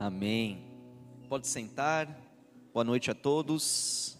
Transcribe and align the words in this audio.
Amém. 0.00 0.64
Pode 1.28 1.46
sentar. 1.46 2.08
Boa 2.72 2.82
noite 2.82 3.10
a 3.10 3.14
todos. 3.14 4.18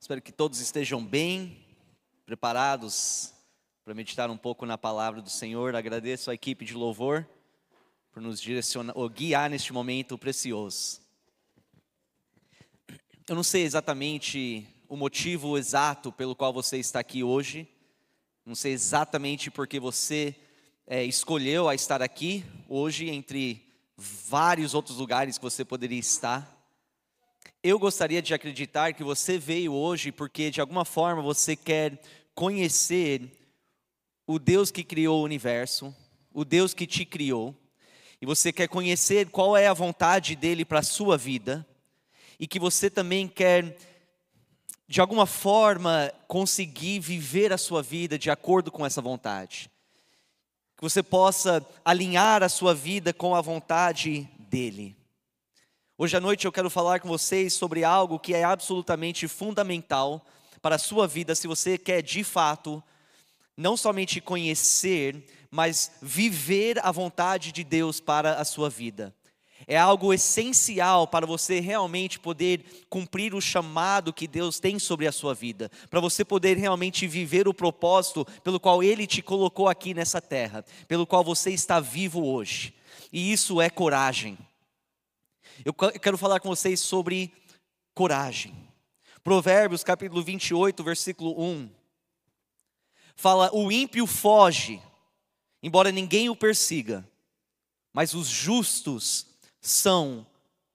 Espero 0.00 0.20
que 0.20 0.32
todos 0.32 0.58
estejam 0.58 1.06
bem, 1.06 1.64
preparados 2.26 3.32
para 3.84 3.94
meditar 3.94 4.28
um 4.30 4.36
pouco 4.36 4.66
na 4.66 4.76
palavra 4.76 5.22
do 5.22 5.30
Senhor. 5.30 5.76
Agradeço 5.76 6.28
a 6.28 6.34
equipe 6.34 6.64
de 6.64 6.74
louvor 6.74 7.24
por 8.10 8.20
nos 8.20 8.40
direcionar, 8.40 8.98
ou 8.98 9.08
guiar 9.08 9.48
neste 9.48 9.72
momento 9.72 10.18
precioso. 10.18 11.03
Eu 13.26 13.34
não 13.34 13.42
sei 13.42 13.62
exatamente 13.62 14.68
o 14.86 14.98
motivo 14.98 15.56
exato 15.56 16.12
pelo 16.12 16.36
qual 16.36 16.52
você 16.52 16.76
está 16.76 17.00
aqui 17.00 17.24
hoje, 17.24 17.66
não 18.44 18.54
sei 18.54 18.72
exatamente 18.72 19.50
porque 19.50 19.80
você 19.80 20.36
é, 20.86 21.02
escolheu 21.04 21.66
a 21.66 21.74
estar 21.74 22.02
aqui 22.02 22.44
hoje, 22.68 23.08
entre 23.08 23.66
vários 23.96 24.74
outros 24.74 24.98
lugares 24.98 25.38
que 25.38 25.42
você 25.42 25.64
poderia 25.64 25.98
estar. 25.98 26.54
Eu 27.62 27.78
gostaria 27.78 28.20
de 28.20 28.34
acreditar 28.34 28.92
que 28.92 29.02
você 29.02 29.38
veio 29.38 29.72
hoje 29.72 30.12
porque 30.12 30.50
de 30.50 30.60
alguma 30.60 30.84
forma 30.84 31.22
você 31.22 31.56
quer 31.56 31.98
conhecer 32.34 33.22
o 34.26 34.38
Deus 34.38 34.70
que 34.70 34.84
criou 34.84 35.22
o 35.22 35.24
universo, 35.24 35.96
o 36.30 36.44
Deus 36.44 36.74
que 36.74 36.86
te 36.86 37.06
criou, 37.06 37.56
e 38.20 38.26
você 38.26 38.52
quer 38.52 38.68
conhecer 38.68 39.30
qual 39.30 39.56
é 39.56 39.66
a 39.66 39.72
vontade 39.72 40.36
dele 40.36 40.62
para 40.62 40.80
a 40.80 40.82
sua 40.82 41.16
vida 41.16 41.66
e 42.38 42.46
que 42.46 42.58
você 42.58 42.90
também 42.90 43.28
quer, 43.28 43.76
de 44.88 45.00
alguma 45.00 45.26
forma, 45.26 46.12
conseguir 46.26 47.00
viver 47.00 47.52
a 47.52 47.58
sua 47.58 47.82
vida 47.82 48.18
de 48.18 48.30
acordo 48.30 48.70
com 48.70 48.84
essa 48.84 49.00
vontade. 49.00 49.70
Que 50.76 50.82
você 50.82 51.02
possa 51.02 51.64
alinhar 51.84 52.42
a 52.42 52.48
sua 52.48 52.74
vida 52.74 53.12
com 53.12 53.34
a 53.34 53.40
vontade 53.40 54.28
dEle. 54.38 54.96
Hoje 55.96 56.16
à 56.16 56.20
noite 56.20 56.44
eu 56.44 56.52
quero 56.52 56.68
falar 56.68 56.98
com 57.00 57.08
vocês 57.08 57.52
sobre 57.52 57.84
algo 57.84 58.18
que 58.18 58.34
é 58.34 58.42
absolutamente 58.42 59.28
fundamental 59.28 60.24
para 60.60 60.76
a 60.76 60.78
sua 60.78 61.06
vida, 61.06 61.34
se 61.34 61.46
você 61.46 61.78
quer 61.78 62.02
de 62.02 62.24
fato 62.24 62.82
não 63.56 63.76
somente 63.76 64.20
conhecer, 64.20 65.24
mas 65.50 65.92
viver 66.02 66.84
a 66.84 66.90
vontade 66.90 67.52
de 67.52 67.62
Deus 67.62 68.00
para 68.00 68.34
a 68.34 68.44
sua 68.44 68.68
vida 68.68 69.14
é 69.66 69.76
algo 69.76 70.12
essencial 70.12 71.06
para 71.06 71.26
você 71.26 71.60
realmente 71.60 72.18
poder 72.18 72.84
cumprir 72.88 73.34
o 73.34 73.40
chamado 73.40 74.12
que 74.12 74.26
Deus 74.26 74.58
tem 74.58 74.78
sobre 74.78 75.06
a 75.06 75.12
sua 75.12 75.34
vida, 75.34 75.70
para 75.90 76.00
você 76.00 76.24
poder 76.24 76.56
realmente 76.56 77.06
viver 77.06 77.48
o 77.48 77.54
propósito 77.54 78.24
pelo 78.42 78.60
qual 78.60 78.82
Ele 78.82 79.06
te 79.06 79.22
colocou 79.22 79.68
aqui 79.68 79.94
nessa 79.94 80.20
terra, 80.20 80.64
pelo 80.86 81.06
qual 81.06 81.24
você 81.24 81.50
está 81.50 81.80
vivo 81.80 82.24
hoje, 82.26 82.74
e 83.12 83.32
isso 83.32 83.60
é 83.60 83.70
coragem. 83.70 84.38
Eu 85.64 85.72
quero 85.72 86.18
falar 86.18 86.40
com 86.40 86.48
vocês 86.48 86.80
sobre 86.80 87.32
coragem. 87.94 88.54
Provérbios 89.22 89.84
capítulo 89.84 90.22
28, 90.22 90.82
versículo 90.82 91.40
1. 91.40 91.70
Fala: 93.14 93.50
O 93.54 93.70
ímpio 93.70 94.06
foge, 94.06 94.82
embora 95.62 95.92
ninguém 95.92 96.28
o 96.28 96.36
persiga, 96.36 97.08
mas 97.92 98.12
os 98.12 98.26
justos 98.26 99.33
são 99.64 100.26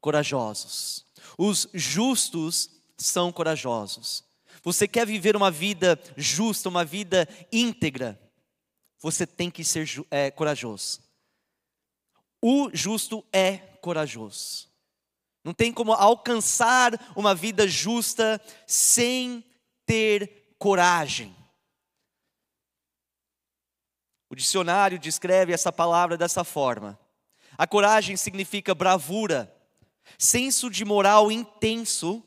corajosos. 0.02 1.06
Os 1.38 1.70
justos 1.74 2.70
são 2.98 3.32
corajosos. 3.32 4.24
Você 4.64 4.88
quer 4.88 5.06
viver 5.06 5.36
uma 5.36 5.52
vida 5.52 5.98
justa, 6.18 6.68
uma 6.68 6.84
vida 6.84 7.28
íntegra, 7.52 8.20
você 9.00 9.26
tem 9.26 9.50
que 9.50 9.64
ser 9.64 9.88
é, 10.12 10.30
corajoso. 10.30 11.00
O 12.42 12.70
justo 12.74 13.24
é 13.32 13.58
corajoso. 13.58 14.68
Não 15.44 15.54
tem 15.54 15.72
como 15.72 15.94
alcançar 15.94 16.92
uma 17.16 17.34
vida 17.34 17.66
justa 17.68 18.42
sem 18.68 19.46
ter 19.86 20.54
coragem. 20.58 21.34
O 24.30 24.36
dicionário 24.36 25.00
descreve 25.00 25.54
essa 25.54 25.72
palavra 25.72 26.18
dessa 26.18 26.44
forma: 26.44 27.00
a 27.60 27.68
coragem 27.68 28.16
significa 28.16 28.74
bravura, 28.74 29.54
senso 30.18 30.70
de 30.70 30.86
moral 30.86 31.30
intenso 31.30 32.24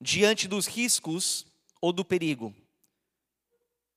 diante 0.00 0.46
dos 0.46 0.68
riscos 0.68 1.44
ou 1.80 1.92
do 1.92 2.04
perigo. 2.04 2.54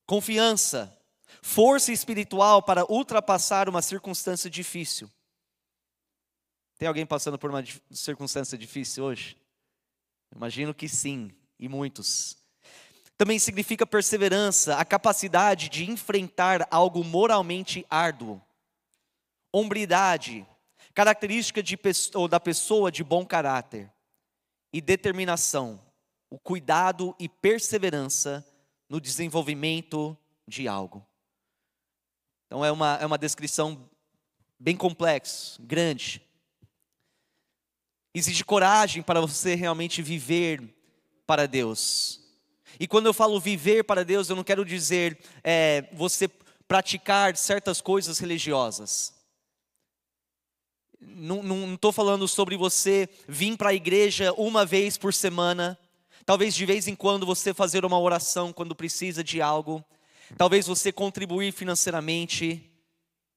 Confiança, 0.08 0.92
força 1.40 1.92
espiritual 1.92 2.64
para 2.64 2.92
ultrapassar 2.92 3.70
uma 3.70 3.84
circunstância 3.84 4.50
difícil. 4.50 5.08
Tem 6.80 6.88
alguém 6.88 7.06
passando 7.06 7.38
por 7.38 7.52
uma 7.52 7.64
circunstância 7.92 8.58
difícil 8.58 9.04
hoje? 9.04 9.38
Imagino 10.36 10.74
que 10.74 10.90
sim, 10.90 11.32
e 11.60 11.70
muitos. 11.70 12.36
Também 13.16 13.38
significa 13.38 13.86
perseverança, 13.86 14.78
a 14.78 14.84
capacidade 14.84 15.70
de 15.70 15.88
enfrentar 15.92 16.68
algo 16.72 17.04
moralmente 17.04 17.86
árduo. 17.88 18.42
Hombridade, 19.54 20.48
Característica 20.94 21.64
de, 21.64 21.78
da 22.30 22.40
pessoa 22.40 22.92
de 22.92 23.04
bom 23.04 23.26
caráter 23.26 23.90
e 24.74 24.82
determinação, 24.82 25.82
o 26.30 26.38
cuidado 26.38 27.16
e 27.20 27.30
perseverança 27.30 28.46
no 28.90 29.00
desenvolvimento 29.00 30.18
de 30.48 30.68
algo. 30.68 31.06
Então 32.46 32.64
é 32.66 32.72
uma, 32.72 32.96
é 32.96 33.06
uma 33.06 33.18
descrição 33.18 33.90
bem 34.60 34.76
complexa, 34.76 35.62
grande. 35.62 36.22
Exige 38.14 38.44
coragem 38.44 39.02
para 39.02 39.22
você 39.22 39.56
realmente 39.56 40.02
viver 40.02 40.76
para 41.26 41.48
Deus. 41.48 42.20
E 42.78 42.86
quando 42.86 43.06
eu 43.06 43.14
falo 43.14 43.40
viver 43.40 43.86
para 43.86 44.04
Deus, 44.04 44.30
eu 44.30 44.36
não 44.36 44.44
quero 44.44 44.66
dizer 44.66 45.18
é, 45.42 45.90
você 45.94 46.28
praticar 46.68 47.38
certas 47.38 47.80
coisas 47.80 48.20
religiosas 48.20 49.21
não 51.02 51.74
estou 51.74 51.92
falando 51.92 52.28
sobre 52.28 52.56
você 52.56 53.10
vir 53.28 53.58
para 53.58 53.70
a 53.70 53.74
igreja 53.74 54.32
uma 54.34 54.66
vez 54.66 54.98
por 54.98 55.14
semana, 55.14 55.78
talvez 56.26 56.54
de 56.54 56.66
vez 56.66 56.88
em 56.88 56.96
quando 56.96 57.26
você 57.26 57.54
fazer 57.54 57.84
uma 57.84 58.00
oração 58.00 58.54
quando 58.54 58.76
precisa 58.76 59.24
de 59.24 59.42
algo, 59.42 59.84
talvez 60.38 60.68
você 60.68 60.92
contribuir 60.92 61.52
financeiramente. 61.52 62.70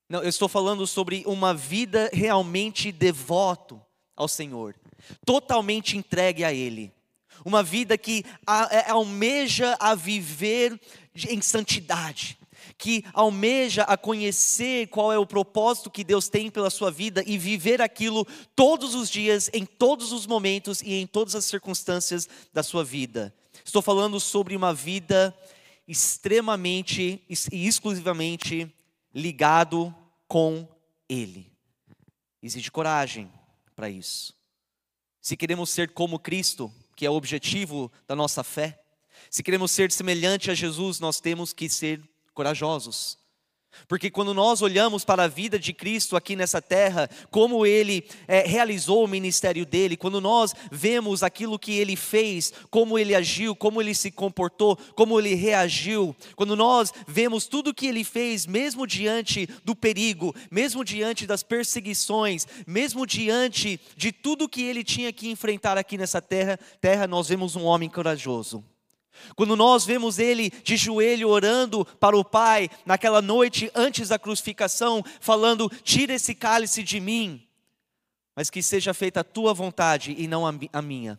Não, 0.09 0.23
eu 0.23 0.29
estou 0.29 0.49
falando 0.49 0.87
sobre 0.87 1.25
uma 1.27 1.55
vida 1.55 2.11
realmente 2.13 2.93
devoto 2.93 3.81
ao 4.15 4.29
Senhor, 4.29 4.75
totalmente 5.25 5.97
entregue 5.97 6.45
a 6.45 6.53
Ele. 6.53 6.93
Uma 7.45 7.63
vida 7.63 7.99
que 7.99 8.25
é, 8.71 8.91
almeja 8.91 9.77
a 9.81 9.95
viver 9.95 10.79
em 11.29 11.43
santidade, 11.43 12.39
que 12.77 13.05
almeja 13.12 13.83
a 13.85 13.97
conhecer 13.97 14.89
qual 14.89 15.12
é 15.12 15.19
o 15.19 15.27
propósito 15.27 15.91
que 15.91 16.05
Deus 16.05 16.29
tem 16.29 16.51
pela 16.51 16.71
sua 16.71 16.91
vida 16.91 17.23
e 17.27 17.39
viver 17.39 17.81
aquilo 17.81 18.27
todos 18.55 18.95
os 18.95 19.09
dias, 19.11 19.51
em 19.53 19.65
todos 19.65 20.12
os 20.12 20.27
momentos 20.27 20.83
e 20.83 20.95
em 20.95 21.07
todas 21.07 21.34
as 21.34 21.45
circunstâncias 21.45 22.29
da 22.53 22.63
sua 22.63 22.84
vida. 22.84 23.34
Estou 23.65 23.81
falando 23.81 24.19
sobre 24.21 24.57
uma 24.57 24.75
vida 24.75 25.37
extremamente 25.87 27.23
e 27.29 27.67
exclusivamente 27.67 28.73
ligado 29.15 29.95
com 30.27 30.67
Ele. 31.09 31.53
Exige 32.43 32.71
coragem 32.71 33.31
para 33.75 33.89
isso. 33.89 34.34
Se 35.21 35.37
queremos 35.37 35.71
ser 35.71 35.91
como 35.91 36.19
Cristo, 36.19 36.71
que 36.95 37.07
é 37.07 37.11
o 37.11 37.15
objetivo 37.15 37.91
da 38.07 38.15
nossa 38.15 38.45
fé, 38.45 38.81
se 39.31 39.43
queremos 39.43 39.72
ser 39.72 39.91
semelhante 39.91 40.51
a 40.51 40.54
Jesus, 40.54 41.01
nós 41.01 41.21
temos 41.21 41.53
que 41.53 41.69
ser 41.69 42.01
corajosos. 42.34 43.25
Porque 43.89 44.10
quando 44.10 44.33
nós 44.33 44.63
olhamos 44.63 45.04
para 45.04 45.25
a 45.25 45.28
vida 45.28 45.59
de 45.59 45.72
Cristo 45.72 46.16
aqui 46.16 46.36
nessa 46.36 46.60
terra, 46.60 47.09
como 47.31 47.66
ele 47.66 48.04
é, 48.27 48.47
realizou 48.47 49.04
o 49.04 49.09
ministério 49.09 49.66
dele, 49.66 49.97
quando 49.97 50.21
nós 50.21 50.54
vemos 50.71 51.22
aquilo 51.22 51.59
que 51.59 51.72
ele 51.72 51.97
fez, 51.97 52.53
como 52.71 52.98
ele 52.98 53.15
agiu, 53.15 53.54
como 53.54 53.81
ele 53.81 53.95
se 53.95 54.10
comportou, 54.10 54.77
como 54.95 55.19
ele 55.19 55.34
reagiu, 55.34 56.15
quando 56.36 56.57
nós 56.57 56.92
vemos 57.07 57.47
tudo 57.47 57.75
que 57.75 57.86
ele 57.86 58.04
fez, 58.04 58.47
mesmo 58.47 58.86
diante 58.86 59.48
do 59.65 59.75
perigo, 59.75 60.34
mesmo 60.51 60.84
diante 60.84 61.27
das 61.27 61.42
perseguições, 61.42 62.47
mesmo 62.66 63.07
diante 63.07 63.81
de 63.97 64.13
tudo 64.13 64.48
que 64.48 64.63
ele 64.63 64.83
tinha 64.84 65.13
que 65.13 65.28
enfrentar 65.28 65.77
aqui 65.77 65.98
nessa 65.98 66.22
terra, 66.22 66.59
terra 66.81 67.07
nós 67.07 67.28
vemos 67.28 67.57
um 67.57 67.65
homem 67.65 67.89
corajoso. 67.89 68.65
Quando 69.37 69.57
nós 69.57 69.84
vemos 69.84 70.19
ele 70.19 70.51
de 70.63 70.77
joelho 70.77 71.28
orando 71.28 71.84
para 71.99 72.16
o 72.16 72.25
Pai, 72.25 72.69
naquela 72.84 73.22
noite 73.22 73.71
antes 73.75 74.09
da 74.09 74.19
crucificação, 74.19 75.03
falando: 75.21 75.71
Tira 75.83 76.15
esse 76.15 76.34
cálice 76.34 76.83
de 76.83 77.01
mim, 77.01 77.47
mas 78.34 78.51
que 78.51 78.63
seja 78.63 78.95
feita 78.95 79.21
a 79.21 79.25
tua 79.25 79.55
vontade 79.55 80.15
e 80.19 80.27
não 80.27 80.47
a 80.47 80.83
minha. 80.83 81.19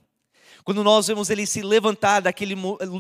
Quando 0.65 0.83
nós 0.83 1.05
vemos 1.05 1.29
ele 1.29 1.45
se 1.45 1.61
levantar 1.61 2.21
daquele, 2.21 2.55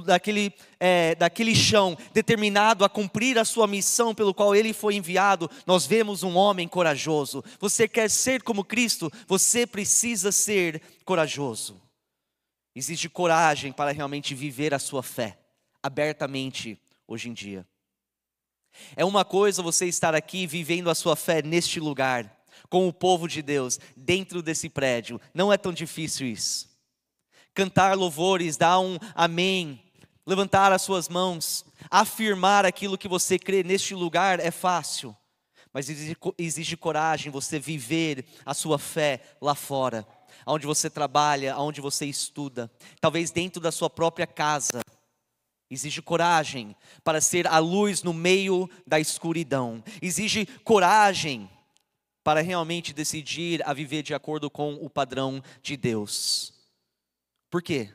daquele, 0.05 0.53
é, 0.79 1.15
daquele 1.15 1.55
chão, 1.55 1.97
determinado 2.13 2.85
a 2.85 2.89
cumprir 2.89 3.39
a 3.39 3.43
sua 3.43 3.65
missão 3.65 4.13
pelo 4.13 4.35
qual 4.35 4.55
ele 4.55 4.71
foi 4.71 4.93
enviado, 4.93 5.49
nós 5.65 5.87
vemos 5.87 6.21
um 6.21 6.37
homem 6.37 6.67
corajoso. 6.67 7.43
Você 7.59 7.87
quer 7.87 8.07
ser 8.07 8.43
como 8.43 8.63
Cristo? 8.63 9.11
Você 9.27 9.65
precisa 9.65 10.31
ser 10.31 10.79
corajoso. 11.03 11.81
Existe 12.75 13.07
coragem 13.07 13.71
para 13.71 13.91
realmente 13.91 14.35
viver 14.35 14.73
a 14.73 14.79
sua 14.79 15.01
fé 15.01 15.39
abertamente 15.81 16.79
hoje 17.07 17.29
em 17.29 17.33
dia. 17.33 17.65
É 18.95 19.05
uma 19.05 19.23
coisa 19.23 19.63
você 19.63 19.85
estar 19.85 20.13
aqui 20.13 20.45
vivendo 20.45 20.89
a 20.89 20.95
sua 20.95 21.15
fé 21.15 21.41
neste 21.41 21.79
lugar, 21.79 22.43
com 22.69 22.87
o 22.87 22.93
povo 22.93 23.27
de 23.27 23.41
Deus, 23.41 23.79
dentro 23.95 24.41
desse 24.41 24.67
prédio. 24.67 25.21
Não 25.33 25.53
é 25.53 25.57
tão 25.57 25.71
difícil 25.71 26.27
isso 26.27 26.75
cantar 27.55 27.97
louvores, 27.97 28.57
dar 28.57 28.79
um 28.79 28.99
amém, 29.15 29.81
levantar 30.27 30.73
as 30.73 30.81
suas 30.81 31.07
mãos, 31.07 31.65
afirmar 31.89 32.65
aquilo 32.65 32.97
que 32.97 33.07
você 33.07 33.39
crê 33.39 33.63
neste 33.63 33.95
lugar 33.95 34.41
é 34.41 34.51
fácil, 34.51 35.15
mas 35.71 35.89
exige, 35.89 36.17
exige 36.37 36.77
coragem 36.77 37.31
você 37.31 37.57
viver 37.57 38.25
a 38.45 38.53
sua 38.53 38.77
fé 38.77 39.21
lá 39.41 39.55
fora, 39.55 40.05
onde 40.45 40.65
você 40.65 40.89
trabalha, 40.89 41.57
onde 41.57 41.81
você 41.81 42.05
estuda, 42.05 42.71
talvez 42.99 43.31
dentro 43.31 43.61
da 43.61 43.71
sua 43.71 43.89
própria 43.89 44.27
casa. 44.27 44.81
Exige 45.69 46.01
coragem 46.01 46.75
para 47.03 47.19
ser 47.19 47.47
a 47.47 47.57
luz 47.57 48.03
no 48.03 48.13
meio 48.13 48.69
da 48.85 48.99
escuridão. 48.99 49.83
Exige 50.01 50.45
coragem 50.63 51.49
para 52.23 52.41
realmente 52.41 52.93
decidir 52.93 53.67
a 53.67 53.73
viver 53.73 54.03
de 54.03 54.13
acordo 54.13 54.49
com 54.49 54.75
o 54.75 54.89
padrão 54.89 55.43
de 55.61 55.75
Deus. 55.75 56.53
Por 57.49 57.61
quê? 57.61 57.89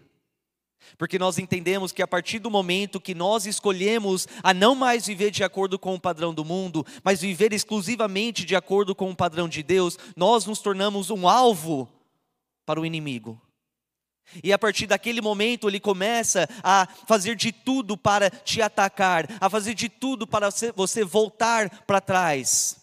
Porque 0.98 1.18
nós 1.18 1.38
entendemos 1.38 1.92
que 1.92 2.02
a 2.02 2.08
partir 2.08 2.38
do 2.38 2.50
momento 2.50 3.00
que 3.00 3.14
nós 3.14 3.46
escolhemos 3.46 4.26
a 4.42 4.52
não 4.52 4.74
mais 4.74 5.06
viver 5.06 5.30
de 5.30 5.44
acordo 5.44 5.78
com 5.78 5.94
o 5.94 6.00
padrão 6.00 6.34
do 6.34 6.44
mundo, 6.44 6.84
mas 7.04 7.20
viver 7.20 7.52
exclusivamente 7.52 8.44
de 8.44 8.56
acordo 8.56 8.94
com 8.94 9.10
o 9.10 9.16
padrão 9.16 9.48
de 9.48 9.62
Deus, 9.62 9.98
nós 10.16 10.44
nos 10.46 10.60
tornamos 10.60 11.10
um 11.10 11.28
alvo 11.28 11.88
para 12.64 12.80
o 12.80 12.86
inimigo. 12.86 13.40
E 14.44 14.52
a 14.52 14.58
partir 14.58 14.86
daquele 14.86 15.20
momento 15.20 15.68
ele 15.68 15.80
começa 15.80 16.48
a 16.62 16.86
fazer 17.06 17.34
de 17.34 17.50
tudo 17.50 17.96
para 17.96 18.30
te 18.30 18.62
atacar, 18.62 19.26
a 19.40 19.50
fazer 19.50 19.74
de 19.74 19.88
tudo 19.88 20.26
para 20.26 20.48
você 20.74 21.04
voltar 21.04 21.84
para 21.84 22.00
trás. 22.00 22.76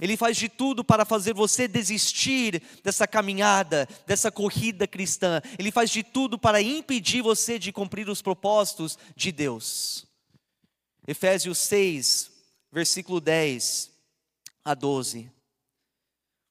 Ele 0.00 0.16
faz 0.16 0.36
de 0.36 0.48
tudo 0.48 0.82
para 0.82 1.04
fazer 1.04 1.32
você 1.32 1.68
desistir 1.68 2.62
dessa 2.82 3.06
caminhada, 3.06 3.88
dessa 4.06 4.30
corrida 4.32 4.86
cristã. 4.86 5.40
Ele 5.58 5.70
faz 5.70 5.90
de 5.90 6.02
tudo 6.02 6.38
para 6.38 6.60
impedir 6.60 7.22
você 7.22 7.58
de 7.58 7.72
cumprir 7.72 8.08
os 8.08 8.20
propósitos 8.20 8.98
de 9.14 9.30
Deus. 9.30 10.06
Efésios 11.06 11.58
6, 11.58 12.32
versículo 12.72 13.20
10 13.20 13.92
a 14.64 14.74
12. 14.74 15.35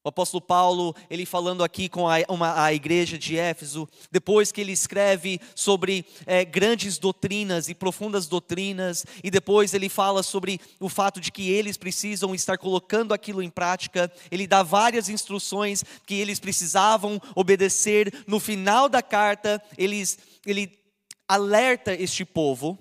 O 0.05 0.09
apóstolo 0.09 0.39
Paulo, 0.39 0.95
ele 1.09 1.25
falando 1.25 1.63
aqui 1.63 1.89
com 1.89 2.07
a, 2.07 2.17
uma, 2.29 2.63
a 2.63 2.71
igreja 2.71 3.17
de 3.17 3.39
Éfeso, 3.39 3.89
depois 4.11 4.51
que 4.51 4.61
ele 4.61 4.71
escreve 4.71 5.41
sobre 5.55 6.05
é, 6.27 6.45
grandes 6.45 6.99
doutrinas 6.99 7.69
e 7.69 7.73
profundas 7.73 8.27
doutrinas, 8.27 9.03
e 9.23 9.31
depois 9.31 9.73
ele 9.73 9.89
fala 9.89 10.21
sobre 10.21 10.61
o 10.79 10.89
fato 10.89 11.19
de 11.19 11.31
que 11.31 11.49
eles 11.49 11.75
precisam 11.75 12.35
estar 12.35 12.55
colocando 12.55 13.15
aquilo 13.15 13.41
em 13.41 13.49
prática, 13.49 14.11
ele 14.29 14.45
dá 14.45 14.61
várias 14.61 15.09
instruções 15.09 15.83
que 16.05 16.13
eles 16.13 16.39
precisavam 16.39 17.19
obedecer. 17.33 18.13
No 18.27 18.39
final 18.39 18.87
da 18.87 19.01
carta, 19.01 19.59
eles, 19.75 20.19
ele 20.45 20.71
alerta 21.27 21.95
este 21.95 22.23
povo 22.23 22.77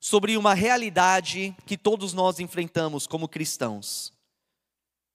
sobre 0.00 0.36
uma 0.36 0.54
realidade 0.54 1.54
que 1.64 1.78
todos 1.78 2.12
nós 2.12 2.40
enfrentamos 2.40 3.06
como 3.06 3.28
cristãos. 3.28 4.12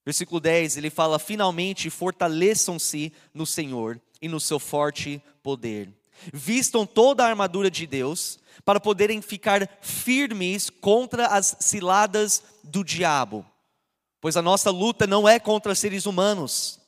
Versículo 0.07 0.39
10, 0.39 0.77
ele 0.77 0.89
fala: 0.89 1.19
Finalmente 1.19 1.89
fortaleçam-se 1.89 3.12
no 3.33 3.45
Senhor 3.45 4.00
e 4.21 4.30
no 4.30 4.39
seu 4.39 4.57
forte 4.57 5.21
poder. 5.44 5.94
Vistam 6.31 6.86
toda 6.86 7.25
a 7.25 7.27
armadura 7.27 7.69
de 7.69 7.86
Deus 7.86 8.39
para 8.63 8.80
poderem 8.80 9.21
ficar 9.21 9.69
firmes 9.81 10.69
contra 10.69 11.27
as 11.27 11.57
ciladas 11.59 12.42
do 12.63 12.86
diabo. 12.86 13.45
Pois 14.21 14.38
a 14.38 14.42
nossa 14.42 14.71
luta 14.71 15.06
não 15.06 15.27
é 15.27 15.42
contra 15.42 15.75
seres 15.75 16.06
humanos, 16.06 16.80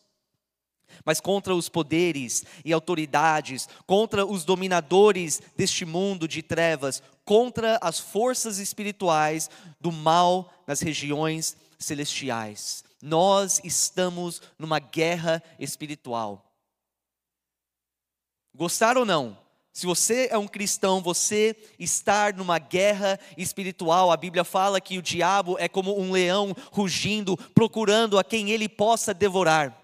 mas 1.04 1.20
contra 1.20 1.54
os 1.54 1.68
poderes 1.68 2.46
e 2.64 2.72
autoridades, 2.72 3.68
contra 3.86 4.26
os 4.26 4.46
dominadores 4.46 5.42
deste 5.58 5.84
mundo 5.84 6.26
de 6.26 6.42
trevas, 6.42 7.04
contra 7.26 7.78
as 7.82 8.00
forças 8.00 8.60
espirituais 8.60 9.50
do 9.78 9.92
mal 9.92 10.54
nas 10.66 10.80
regiões 10.80 11.58
celestiais. 11.78 12.88
Nós 13.02 13.62
estamos 13.64 14.42
numa 14.58 14.80
guerra 14.80 15.42
espiritual. 15.58 16.46
Gostar 18.54 18.98
ou 18.98 19.06
não? 19.06 19.38
Se 19.72 19.86
você 19.86 20.28
é 20.30 20.38
um 20.38 20.48
cristão, 20.48 21.02
você 21.02 21.56
está 21.78 22.34
numa 22.34 22.60
guerra 22.60 23.18
espiritual. 23.38 24.12
A 24.12 24.18
Bíblia 24.18 24.44
fala 24.44 24.82
que 24.82 24.98
o 24.98 25.02
diabo 25.02 25.58
é 25.58 25.70
como 25.70 25.98
um 25.98 26.12
leão 26.12 26.54
rugindo, 26.72 27.38
procurando 27.38 28.20
a 28.20 28.24
quem 28.24 28.50
ele 28.52 28.68
possa 28.68 29.14
devorar. 29.14 29.80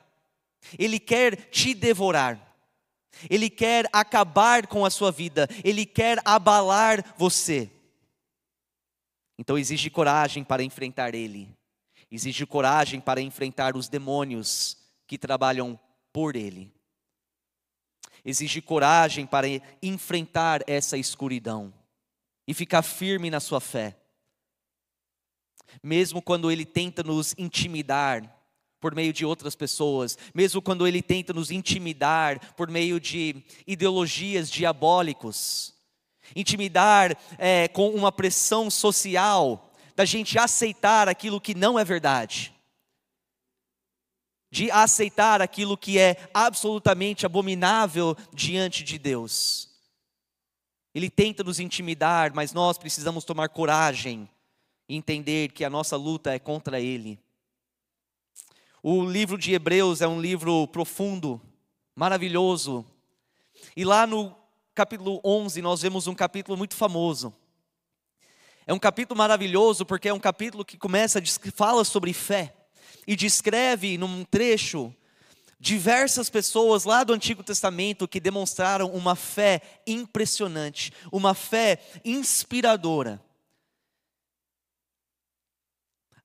Ele 0.77 0.99
quer 0.99 1.49
te 1.49 1.73
devorar. 1.73 2.41
Ele 3.29 3.49
quer 3.49 3.87
acabar 3.93 4.67
com 4.67 4.83
a 4.83 4.89
sua 4.89 5.11
vida. 5.11 5.47
Ele 5.63 5.85
quer 5.85 6.19
abalar 6.25 7.13
você. 7.17 7.69
Então 9.37 9.57
exige 9.57 9.89
coragem 9.89 10.43
para 10.43 10.63
enfrentar 10.63 11.15
ele. 11.15 11.47
Exige 12.11 12.45
coragem 12.45 12.99
para 12.99 13.21
enfrentar 13.21 13.75
os 13.75 13.89
demônios 13.89 14.77
que 15.07 15.17
trabalham 15.17 15.79
por 16.13 16.35
ele. 16.35 16.71
Exige 18.23 18.61
coragem 18.61 19.25
para 19.25 19.47
enfrentar 19.81 20.63
essa 20.67 20.97
escuridão 20.97 21.73
e 22.47 22.53
ficar 22.53 22.81
firme 22.81 23.29
na 23.29 23.39
sua 23.39 23.59
fé. 23.59 23.97
Mesmo 25.83 26.21
quando 26.21 26.49
ele 26.49 26.65
tenta 26.65 27.03
nos 27.03 27.35
intimidar 27.37 28.31
por 28.79 28.93
meio 28.93 29.11
de 29.11 29.25
outras 29.25 29.55
pessoas, 29.55 30.17
mesmo 30.33 30.61
quando 30.61 30.87
ele 30.87 31.01
tenta 31.01 31.33
nos 31.33 31.49
intimidar 31.49 32.53
por 32.53 32.69
meio 32.69 32.99
de 32.99 33.43
ideologias 33.65 34.49
diabólicos, 34.49 35.73
intimidar 36.35 37.17
é, 37.37 37.67
com 37.67 37.89
uma 37.89 38.11
pressão 38.11 38.69
social, 38.69 39.64
da 39.95 40.03
gente 40.03 40.37
aceitar 40.37 41.07
aquilo 41.07 41.39
que 41.39 41.55
não 41.55 41.79
é 41.79 41.85
verdade, 41.85 42.53
de 44.51 44.69
aceitar 44.69 45.41
aquilo 45.41 45.77
que 45.77 45.97
é 45.97 46.29
absolutamente 46.33 47.25
abominável 47.25 48.15
diante 48.33 48.83
de 48.83 48.99
Deus. 48.99 49.69
Ele 50.93 51.09
tenta 51.09 51.43
nos 51.43 51.59
intimidar, 51.59 52.33
mas 52.33 52.53
nós 52.53 52.77
precisamos 52.77 53.23
tomar 53.23 53.49
coragem 53.49 54.29
e 54.87 54.95
entender 54.95 55.51
que 55.51 55.63
a 55.63 55.69
nossa 55.69 55.95
luta 55.95 56.33
é 56.33 56.39
contra 56.39 56.79
Ele. 56.79 57.19
O 58.83 59.03
livro 59.03 59.37
de 59.37 59.53
Hebreus 59.53 60.01
é 60.01 60.07
um 60.07 60.21
livro 60.21 60.67
profundo, 60.67 61.41
maravilhoso. 61.95 62.85
E 63.75 63.83
lá 63.83 64.05
no 64.05 64.35
capítulo 64.73 65.19
11 65.23 65.61
nós 65.61 65.81
vemos 65.81 66.05
um 66.07 66.13
capítulo 66.13 66.57
muito 66.57 66.75
famoso 66.75 67.33
é 68.67 68.73
um 68.73 68.79
capítulo 68.79 69.17
maravilhoso 69.17 69.85
porque 69.85 70.09
é 70.09 70.13
um 70.13 70.19
capítulo 70.19 70.65
que 70.65 70.77
começa, 70.77 71.21
fala 71.53 71.83
sobre 71.83 72.13
fé 72.13 72.55
e 73.05 73.15
descreve 73.15 73.97
num 73.97 74.23
trecho 74.23 74.93
diversas 75.59 76.29
pessoas 76.29 76.83
lá 76.83 77.03
do 77.03 77.13
Antigo 77.13 77.43
Testamento 77.43 78.07
que 78.07 78.19
demonstraram 78.19 78.89
uma 78.91 79.15
fé 79.15 79.61
impressionante, 79.85 80.91
uma 81.11 81.33
fé 81.33 81.79
inspiradora. 82.03 83.21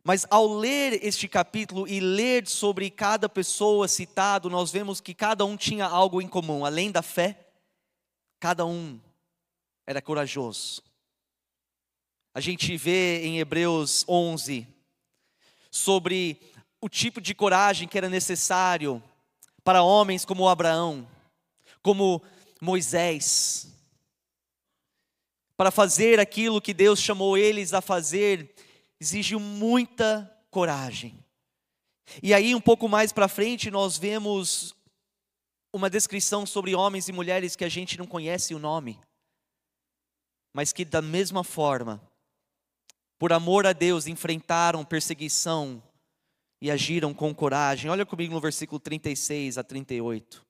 Mas 0.02 0.26
ao 0.30 0.47
ler 0.47 1.04
este 1.04 1.28
capítulo 1.28 1.87
e 1.87 2.00
ler 2.00 2.49
sobre 2.49 2.90
cada 2.90 3.28
pessoa 3.28 3.87
citado, 3.87 4.49
nós 4.49 4.70
vemos 4.70 4.99
que 4.99 5.12
cada 5.12 5.44
um 5.44 5.59
tinha 5.59 5.85
algo 5.85 6.23
em 6.23 6.26
comum, 6.26 6.64
além 6.64 6.90
da 6.90 7.02
fé, 7.02 7.49
cada 8.38 8.64
um 8.64 8.99
era 9.87 10.00
corajoso. 10.00 10.82
A 12.33 12.41
gente 12.41 12.77
vê 12.77 13.25
em 13.25 13.41
Hebreus 13.41 14.05
11 14.09 14.67
sobre 15.71 16.41
o 16.81 16.89
tipo 16.89 17.21
de 17.21 17.35
coragem 17.35 17.89
que 17.89 17.99
era 17.99 18.09
necessário 18.09 19.03
para 19.65 19.83
homens 19.83 20.25
como 20.25 20.49
Abraão, 20.49 21.09
como 21.83 22.23
Moisés, 22.61 23.69
para 25.57 25.71
fazer 25.71 26.19
aquilo 26.21 26.61
que 26.61 26.73
Deus 26.73 27.01
chamou 27.01 27.37
eles 27.37 27.75
a 27.75 27.81
fazer, 27.81 28.55
exige 28.99 29.37
muita 29.37 30.31
coragem. 30.51 31.23
E 32.23 32.33
aí, 32.33 32.55
um 32.55 32.61
pouco 32.61 32.89
mais 32.89 33.13
para 33.13 33.29
frente, 33.29 33.71
nós 33.71 33.99
vemos 33.99 34.75
uma 35.73 35.91
descrição 35.91 36.47
sobre 36.47 36.75
homens 36.75 37.09
e 37.09 37.13
mulheres 37.13 37.55
que 37.55 37.65
a 37.65 37.69
gente 37.69 37.99
não 37.99 38.07
conhece 38.07 38.55
o 38.55 38.59
nome, 38.59 38.99
mas 40.53 40.73
que 40.73 40.85
da 40.85 41.03
mesma 41.03 41.45
forma, 41.45 42.01
por 43.21 43.35
amor 43.35 43.67
a 43.67 43.75
Deus, 43.75 44.07
enfrentaram 44.07 44.83
perseguição 44.83 45.83
e 46.59 46.71
agiram 46.71 47.12
com 47.12 47.35
coragem. 47.35 47.91
Olha 47.91 48.07
comigo 48.07 48.33
no 48.33 48.41
versículo 48.41 48.81
36 48.81 49.59
a 49.59 49.62
38. 49.62 50.43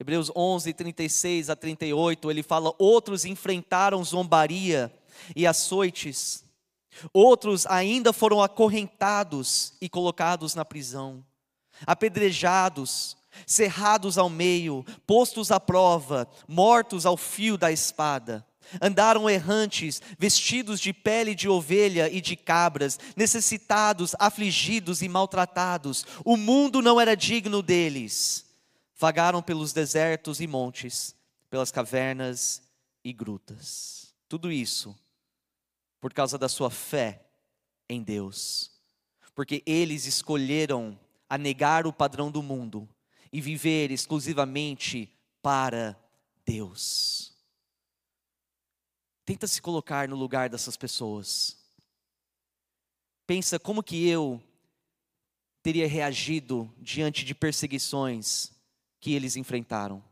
Hebreus 0.00 0.28
11, 0.34 0.74
36 0.74 1.50
a 1.50 1.54
38, 1.54 2.28
ele 2.32 2.42
fala: 2.42 2.74
Outros 2.80 3.24
enfrentaram 3.24 4.02
zombaria 4.02 4.92
e 5.36 5.46
açoites, 5.46 6.44
outros 7.12 7.64
ainda 7.66 8.12
foram 8.12 8.42
acorrentados 8.42 9.74
e 9.80 9.88
colocados 9.88 10.56
na 10.56 10.64
prisão, 10.64 11.24
apedrejados, 11.86 13.16
cerrados 13.46 14.18
ao 14.18 14.28
meio, 14.28 14.84
postos 15.06 15.50
à 15.50 15.58
prova, 15.58 16.28
mortos 16.46 17.06
ao 17.06 17.16
fio 17.16 17.56
da 17.56 17.70
espada. 17.72 18.46
Andaram 18.80 19.28
errantes, 19.28 20.00
vestidos 20.18 20.80
de 20.80 20.92
pele 20.92 21.34
de 21.34 21.48
ovelha 21.48 22.08
e 22.10 22.20
de 22.20 22.36
cabras, 22.36 22.98
necessitados, 23.16 24.14
afligidos 24.18 25.02
e 25.02 25.08
maltratados. 25.08 26.06
O 26.24 26.36
mundo 26.36 26.80
não 26.80 27.00
era 27.00 27.16
digno 27.16 27.62
deles. 27.62 28.46
Vagaram 28.96 29.42
pelos 29.42 29.72
desertos 29.72 30.40
e 30.40 30.46
montes, 30.46 31.14
pelas 31.50 31.70
cavernas 31.70 32.62
e 33.04 33.12
grutas. 33.12 34.14
Tudo 34.28 34.50
isso 34.50 34.96
por 36.00 36.12
causa 36.12 36.36
da 36.36 36.48
sua 36.48 36.70
fé 36.70 37.24
em 37.88 38.02
Deus. 38.02 38.70
Porque 39.34 39.62
eles 39.64 40.06
escolheram 40.06 40.98
a 41.28 41.38
negar 41.38 41.86
o 41.86 41.92
padrão 41.92 42.30
do 42.30 42.42
mundo 42.42 42.88
e 43.32 43.40
viver 43.40 43.90
exclusivamente 43.90 45.08
para 45.40 45.98
Deus. 46.44 47.32
Tenta 49.24 49.46
se 49.46 49.62
colocar 49.62 50.08
no 50.08 50.16
lugar 50.16 50.50
dessas 50.50 50.76
pessoas. 50.76 51.56
Pensa 53.26 53.58
como 53.58 53.82
que 53.82 54.06
eu 54.06 54.42
teria 55.62 55.88
reagido 55.88 56.72
diante 56.78 57.24
de 57.24 57.34
perseguições 57.34 58.52
que 59.00 59.14
eles 59.14 59.36
enfrentaram. 59.36 60.02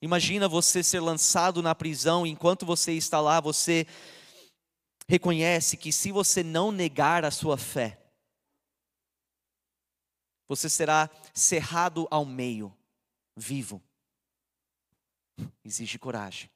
Imagina 0.00 0.48
você 0.48 0.82
ser 0.82 1.00
lançado 1.00 1.62
na 1.62 1.74
prisão, 1.74 2.26
e 2.26 2.30
enquanto 2.30 2.64
você 2.64 2.92
está 2.92 3.20
lá, 3.20 3.40
você 3.40 3.86
reconhece 5.08 5.76
que 5.76 5.92
se 5.92 6.12
você 6.12 6.42
não 6.42 6.70
negar 6.72 7.24
a 7.24 7.30
sua 7.30 7.58
fé, 7.58 8.01
você 10.54 10.68
será 10.68 11.08
cerrado 11.32 12.06
ao 12.10 12.26
meio, 12.26 12.76
vivo. 13.34 13.82
Exige 15.64 15.98
coragem. 15.98 16.50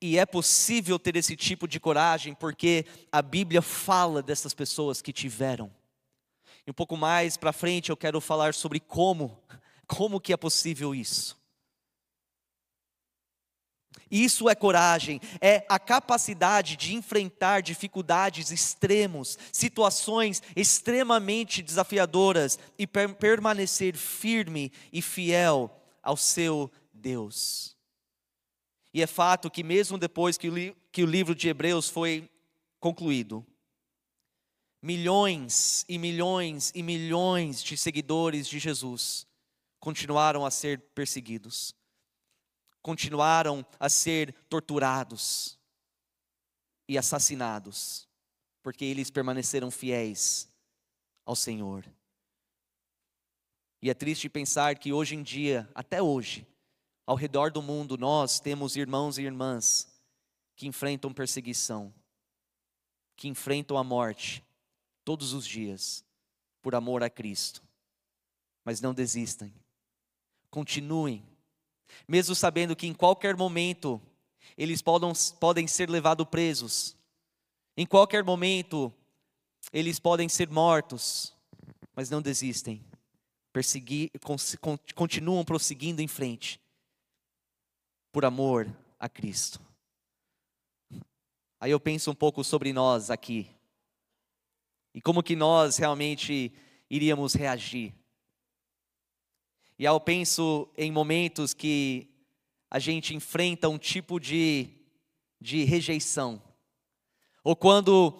E 0.00 0.16
é 0.16 0.24
possível 0.24 0.98
ter 0.98 1.14
esse 1.16 1.36
tipo 1.36 1.68
de 1.68 1.78
coragem 1.78 2.34
porque 2.34 2.86
a 3.10 3.20
Bíblia 3.20 3.60
fala 3.60 4.22
dessas 4.22 4.54
pessoas 4.54 5.02
que 5.02 5.12
tiveram. 5.12 5.70
E 6.66 6.70
um 6.70 6.74
pouco 6.74 6.96
mais 6.96 7.36
para 7.36 7.52
frente 7.52 7.90
eu 7.90 7.96
quero 7.96 8.18
falar 8.18 8.54
sobre 8.54 8.80
como, 8.80 9.38
como 9.86 10.20
que 10.20 10.32
é 10.32 10.36
possível 10.36 10.94
isso. 10.94 11.38
Isso 14.10 14.48
é 14.48 14.54
coragem, 14.54 15.20
é 15.40 15.64
a 15.68 15.78
capacidade 15.78 16.76
de 16.76 16.94
enfrentar 16.94 17.62
dificuldades 17.62 18.50
extremos, 18.50 19.38
situações 19.50 20.42
extremamente 20.54 21.62
desafiadoras 21.62 22.58
e 22.78 22.86
per 22.86 23.14
permanecer 23.14 23.96
firme 23.96 24.70
e 24.92 25.00
fiel 25.00 25.70
ao 26.02 26.16
seu 26.16 26.70
Deus. 26.92 27.76
E 28.92 29.02
é 29.02 29.06
fato 29.06 29.50
que, 29.50 29.62
mesmo 29.62 29.96
depois 29.96 30.36
que 30.36 30.48
o, 30.48 30.76
que 30.92 31.02
o 31.02 31.06
livro 31.06 31.34
de 31.34 31.48
Hebreus 31.48 31.88
foi 31.88 32.28
concluído, 32.78 33.46
milhões 34.82 35.86
e 35.88 35.96
milhões 35.96 36.70
e 36.74 36.82
milhões 36.82 37.62
de 37.62 37.76
seguidores 37.76 38.46
de 38.46 38.58
Jesus 38.58 39.26
continuaram 39.80 40.44
a 40.44 40.50
ser 40.50 40.80
perseguidos 40.94 41.74
continuaram 42.82 43.64
a 43.78 43.88
ser 43.88 44.34
torturados 44.48 45.58
e 46.88 46.98
assassinados, 46.98 48.08
porque 48.62 48.84
eles 48.84 49.10
permaneceram 49.10 49.70
fiéis 49.70 50.48
ao 51.24 51.36
Senhor. 51.36 51.86
E 53.80 53.88
é 53.88 53.94
triste 53.94 54.28
pensar 54.28 54.78
que 54.78 54.92
hoje 54.92 55.14
em 55.14 55.22
dia, 55.22 55.68
até 55.74 56.02
hoje, 56.02 56.46
ao 57.06 57.16
redor 57.16 57.50
do 57.50 57.62
mundo, 57.62 57.96
nós 57.96 58.40
temos 58.40 58.76
irmãos 58.76 59.18
e 59.18 59.22
irmãs 59.22 59.88
que 60.54 60.66
enfrentam 60.66 61.12
perseguição, 61.12 61.92
que 63.16 63.28
enfrentam 63.28 63.76
a 63.76 63.84
morte 63.84 64.44
todos 65.04 65.32
os 65.32 65.46
dias, 65.46 66.04
por 66.60 66.74
amor 66.74 67.02
a 67.02 67.10
Cristo. 67.10 67.62
Mas 68.64 68.80
não 68.80 68.94
desistem, 68.94 69.52
continuem 70.48 71.31
mesmo 72.06 72.34
sabendo 72.34 72.76
que 72.76 72.86
em 72.86 72.94
qualquer 72.94 73.36
momento 73.36 74.00
eles 74.56 74.82
podem, 74.82 75.12
podem 75.38 75.66
ser 75.66 75.88
levados 75.88 76.26
presos, 76.28 76.96
em 77.76 77.86
qualquer 77.86 78.22
momento 78.22 78.92
eles 79.72 79.98
podem 79.98 80.28
ser 80.28 80.48
mortos, 80.50 81.34
mas 81.94 82.10
não 82.10 82.20
desistem, 82.20 82.84
perseguir, 83.52 84.10
continuam 84.94 85.44
prosseguindo 85.44 86.02
em 86.02 86.08
frente, 86.08 86.60
por 88.10 88.24
amor 88.24 88.74
a 88.98 89.08
Cristo. 89.08 89.60
Aí 91.60 91.70
eu 91.70 91.80
penso 91.80 92.10
um 92.10 92.14
pouco 92.14 92.42
sobre 92.42 92.72
nós 92.72 93.10
aqui, 93.10 93.48
e 94.94 95.00
como 95.00 95.22
que 95.22 95.34
nós 95.34 95.78
realmente 95.78 96.52
iríamos 96.90 97.32
reagir. 97.32 97.94
E 99.82 99.84
eu 99.84 99.98
penso 99.98 100.68
em 100.78 100.92
momentos 100.92 101.52
que 101.52 102.08
a 102.70 102.78
gente 102.78 103.16
enfrenta 103.16 103.68
um 103.68 103.76
tipo 103.76 104.20
de, 104.20 104.68
de 105.40 105.64
rejeição, 105.64 106.40
ou 107.42 107.56
quando 107.56 108.16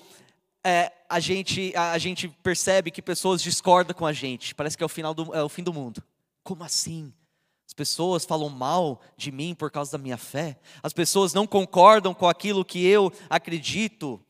é, 0.65 0.93
a, 1.09 1.21
gente, 1.21 1.73
a, 1.77 1.93
a, 1.93 1.99
gente 1.99 2.27
percebe 2.29 2.91
que 2.91 3.01
pessoas 3.01 3.41
discordam 3.41 3.95
com 3.95 4.05
a 4.05 4.13
gente, 4.13 4.57
parece 4.57 4.77
que 4.77 4.83
é 4.83 4.87
o, 4.87 4.89
final 4.89 5.15
do, 5.15 5.33
é 5.33 5.41
o 5.41 5.49
fim 5.49 5.63
do 5.63 5.73
mundo. 5.73 6.03
Como 6.43 6.65
assim? 6.65 7.15
As 7.65 7.73
pessoas 7.73 8.25
falam 8.25 8.49
mal 8.49 9.01
de 9.17 9.31
mim 9.31 9.55
por 9.55 9.71
causa 9.71 9.93
da 9.93 9.99
minha 9.99 10.19
fé, 10.19 10.59
as 10.83 10.93
pessoas 10.93 11.33
não 11.33 11.47
concordam 11.47 12.13
com 12.13 12.29
aquilo 12.29 12.65
que 12.65 12.85
eu 12.85 13.13
acredito. 13.31 14.21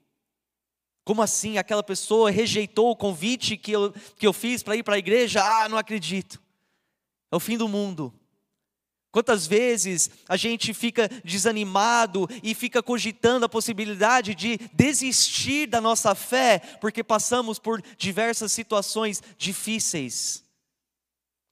Como 1.03 1.23
assim? 1.23 1.57
Aquela 1.57 1.83
pessoa 1.83 2.31
rejeitou 2.31 2.91
o 2.91 2.97
convite 2.97 3.57
que 3.57 3.73
eu, 3.73 3.91
que 4.19 4.27
eu 4.27 4.35
fiz 4.35 4.63
para 4.63 4.77
ir 4.77 4.83
para 4.83 4.97
a 4.97 4.99
igreja? 4.99 5.43
Ah, 5.43 5.67
não 5.67 5.79
acredito 5.79 6.42
é 7.33 7.37
o 7.37 7.41
fim 7.41 7.57
do 7.57 7.67
mundo. 7.67 8.13
Quantas 9.11 9.47
vezes 9.47 10.11
a 10.29 10.37
gente 10.37 10.73
fica 10.73 11.09
desanimado 11.25 12.29
e 12.43 12.55
fica 12.55 12.83
cogitando 12.83 13.45
a 13.45 13.49
possibilidade 13.49 14.35
de 14.35 14.59
desistir 14.73 15.67
da 15.67 15.81
nossa 15.81 16.15
fé, 16.15 16.61
porque 16.81 17.03
passamos 17.03 17.59
por 17.59 17.83
diversas 17.99 18.53
situações 18.53 19.23
difíceis. 19.37 20.45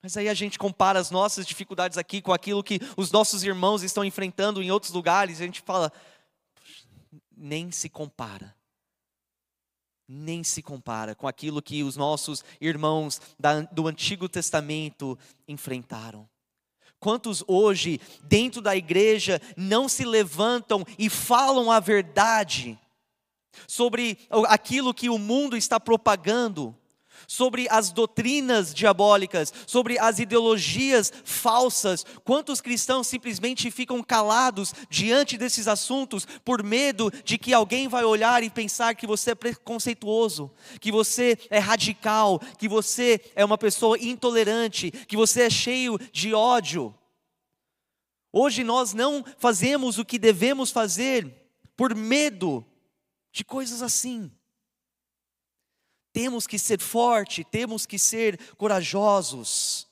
Mas 0.02 0.16
aí 0.16 0.28
a 0.28 0.34
gente 0.34 0.58
compara 0.58 0.98
as 0.98 1.10
nossas 1.10 1.46
dificuldades 1.46 1.98
aqui 1.98 2.22
com 2.22 2.32
aquilo 2.32 2.64
que 2.64 2.80
os 2.96 3.10
nossos 3.10 3.42
irmãos 3.42 3.82
estão 3.82 4.04
enfrentando 4.04 4.62
em 4.62 4.70
outros 4.70 4.92
lugares, 4.92 5.40
e 5.40 5.42
a 5.42 5.46
gente 5.46 5.60
fala, 5.60 5.92
nem 7.36 7.70
se 7.70 7.88
compara 7.88 8.54
nem 10.12 10.42
se 10.42 10.60
compara 10.60 11.14
com 11.14 11.28
aquilo 11.28 11.62
que 11.62 11.84
os 11.84 11.96
nossos 11.96 12.44
irmãos 12.60 13.20
do 13.70 13.86
Antigo 13.86 14.28
Testamento 14.28 15.16
enfrentaram. 15.46 16.28
Quantos 16.98 17.44
hoje, 17.46 18.00
dentro 18.24 18.60
da 18.60 18.74
igreja, 18.74 19.40
não 19.56 19.88
se 19.88 20.04
levantam 20.04 20.84
e 20.98 21.08
falam 21.08 21.70
a 21.70 21.78
verdade 21.78 22.76
sobre 23.68 24.18
aquilo 24.48 24.92
que 24.92 25.08
o 25.08 25.16
mundo 25.16 25.56
está 25.56 25.78
propagando, 25.78 26.76
sobre 27.30 27.68
as 27.70 27.92
doutrinas 27.92 28.74
diabólicas, 28.74 29.54
sobre 29.64 29.96
as 30.00 30.18
ideologias 30.18 31.12
falsas. 31.24 32.04
Quantos 32.24 32.60
cristãos 32.60 33.06
simplesmente 33.06 33.70
ficam 33.70 34.02
calados 34.02 34.74
diante 34.90 35.38
desses 35.38 35.68
assuntos 35.68 36.26
por 36.44 36.60
medo 36.60 37.08
de 37.22 37.38
que 37.38 37.54
alguém 37.54 37.86
vai 37.86 38.02
olhar 38.02 38.42
e 38.42 38.50
pensar 38.50 38.96
que 38.96 39.06
você 39.06 39.30
é 39.30 39.34
preconceituoso, 39.36 40.50
que 40.80 40.90
você 40.90 41.38
é 41.50 41.60
radical, 41.60 42.40
que 42.58 42.68
você 42.68 43.20
é 43.36 43.44
uma 43.44 43.56
pessoa 43.56 43.96
intolerante, 43.96 44.90
que 44.90 45.16
você 45.16 45.42
é 45.42 45.50
cheio 45.50 46.00
de 46.12 46.34
ódio. 46.34 46.92
Hoje 48.32 48.64
nós 48.64 48.92
não 48.92 49.24
fazemos 49.38 49.98
o 49.98 50.04
que 50.04 50.18
devemos 50.18 50.72
fazer 50.72 51.32
por 51.76 51.94
medo 51.94 52.66
de 53.30 53.44
coisas 53.44 53.82
assim. 53.82 54.32
Temos 56.12 56.46
que 56.46 56.58
ser 56.58 56.80
forte, 56.80 57.44
temos 57.44 57.86
que 57.86 57.98
ser 57.98 58.38
corajosos. 58.56 59.88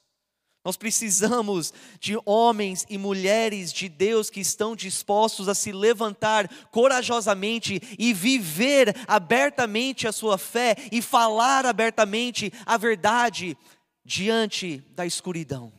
Nós 0.64 0.76
precisamos 0.76 1.72
de 1.98 2.18
homens 2.26 2.84
e 2.90 2.98
mulheres 2.98 3.72
de 3.72 3.88
Deus 3.88 4.28
que 4.28 4.40
estão 4.40 4.76
dispostos 4.76 5.48
a 5.48 5.54
se 5.54 5.72
levantar 5.72 6.46
corajosamente 6.70 7.80
e 7.98 8.12
viver 8.12 8.94
abertamente 9.06 10.06
a 10.06 10.12
sua 10.12 10.36
fé 10.36 10.76
e 10.92 11.00
falar 11.00 11.64
abertamente 11.64 12.52
a 12.66 12.76
verdade 12.76 13.56
diante 14.04 14.84
da 14.90 15.06
escuridão. 15.06 15.72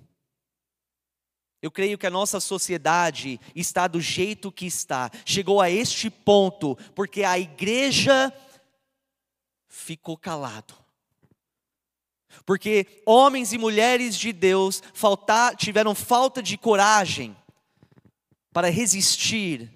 Eu 1.62 1.70
creio 1.70 1.98
que 1.98 2.08
a 2.08 2.10
nossa 2.10 2.40
sociedade 2.40 3.40
está 3.54 3.86
do 3.86 4.00
jeito 4.00 4.50
que 4.52 4.66
está, 4.66 5.12
chegou 5.26 5.60
a 5.60 5.70
este 5.70 6.10
ponto, 6.10 6.78
porque 6.96 7.24
a 7.24 7.38
igreja 7.38 8.34
ficou 9.70 10.18
calado. 10.18 10.74
Porque 12.46 13.02
homens 13.06 13.54
e 13.54 13.58
mulheres 13.58 14.18
de 14.18 14.34
Deus 14.34 14.84
faltar, 14.94 15.56
tiveram 15.56 15.96
falta 15.96 16.44
de 16.44 16.58
coragem 16.58 17.36
para 18.52 18.70
resistir 18.70 19.72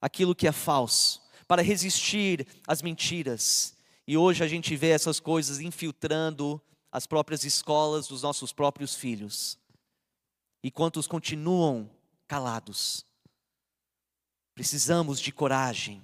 aquilo 0.00 0.34
que 0.34 0.46
é 0.46 0.52
falso, 0.52 1.22
para 1.48 1.62
resistir 1.62 2.46
às 2.66 2.82
mentiras. 2.82 3.76
E 4.06 4.16
hoje 4.16 4.44
a 4.44 4.48
gente 4.48 4.76
vê 4.76 4.90
essas 4.90 5.18
coisas 5.18 5.60
infiltrando 5.60 6.60
as 6.92 7.06
próprias 7.06 7.44
escolas 7.44 8.06
dos 8.06 8.22
nossos 8.22 8.52
próprios 8.52 8.94
filhos. 8.94 9.58
E 10.62 10.70
quantos 10.70 11.06
continuam 11.06 11.90
calados? 12.28 13.04
Precisamos 14.54 15.20
de 15.20 15.32
coragem. 15.32 16.02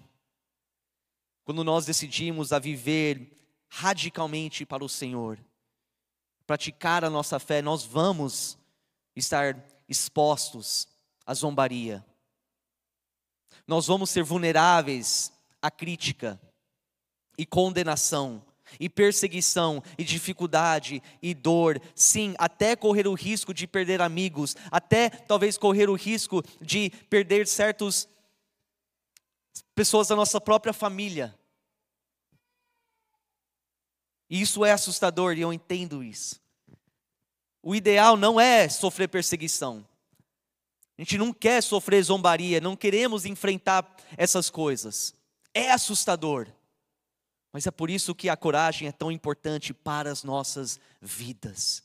Quando 1.50 1.64
nós 1.64 1.84
decidimos 1.84 2.52
a 2.52 2.60
viver 2.60 3.36
radicalmente 3.68 4.64
para 4.64 4.84
o 4.84 4.88
Senhor, 4.88 5.36
praticar 6.46 7.04
a 7.04 7.10
nossa 7.10 7.40
fé, 7.40 7.60
nós 7.60 7.82
vamos 7.82 8.56
estar 9.16 9.60
expostos 9.88 10.86
à 11.26 11.34
zombaria. 11.34 12.06
Nós 13.66 13.88
vamos 13.88 14.10
ser 14.10 14.22
vulneráveis 14.22 15.32
à 15.60 15.72
crítica 15.72 16.40
e 17.36 17.44
condenação 17.44 18.44
e 18.78 18.88
perseguição 18.88 19.82
e 19.98 20.04
dificuldade 20.04 21.02
e 21.20 21.34
dor, 21.34 21.82
sim, 21.96 22.32
até 22.38 22.76
correr 22.76 23.08
o 23.08 23.14
risco 23.14 23.52
de 23.52 23.66
perder 23.66 24.00
amigos, 24.00 24.54
até 24.70 25.10
talvez 25.10 25.58
correr 25.58 25.90
o 25.90 25.96
risco 25.96 26.44
de 26.60 26.90
perder 27.10 27.48
certas 27.48 28.08
pessoas 29.74 30.06
da 30.06 30.14
nossa 30.14 30.40
própria 30.40 30.72
família. 30.72 31.39
E 34.30 34.40
isso 34.40 34.64
é 34.64 34.70
assustador 34.70 35.36
e 35.36 35.40
eu 35.40 35.52
entendo 35.52 36.04
isso. 36.04 36.40
O 37.60 37.74
ideal 37.74 38.16
não 38.16 38.40
é 38.40 38.68
sofrer 38.68 39.08
perseguição. 39.08 39.84
A 40.96 41.02
gente 41.02 41.18
não 41.18 41.32
quer 41.32 41.62
sofrer 41.62 42.02
zombaria, 42.02 42.60
não 42.60 42.76
queremos 42.76 43.26
enfrentar 43.26 43.96
essas 44.16 44.48
coisas. 44.48 45.12
É 45.52 45.72
assustador. 45.72 46.46
Mas 47.52 47.66
é 47.66 47.70
por 47.70 47.90
isso 47.90 48.14
que 48.14 48.28
a 48.28 48.36
coragem 48.36 48.86
é 48.86 48.92
tão 48.92 49.10
importante 49.10 49.74
para 49.74 50.10
as 50.10 50.22
nossas 50.22 50.78
vidas. 51.00 51.82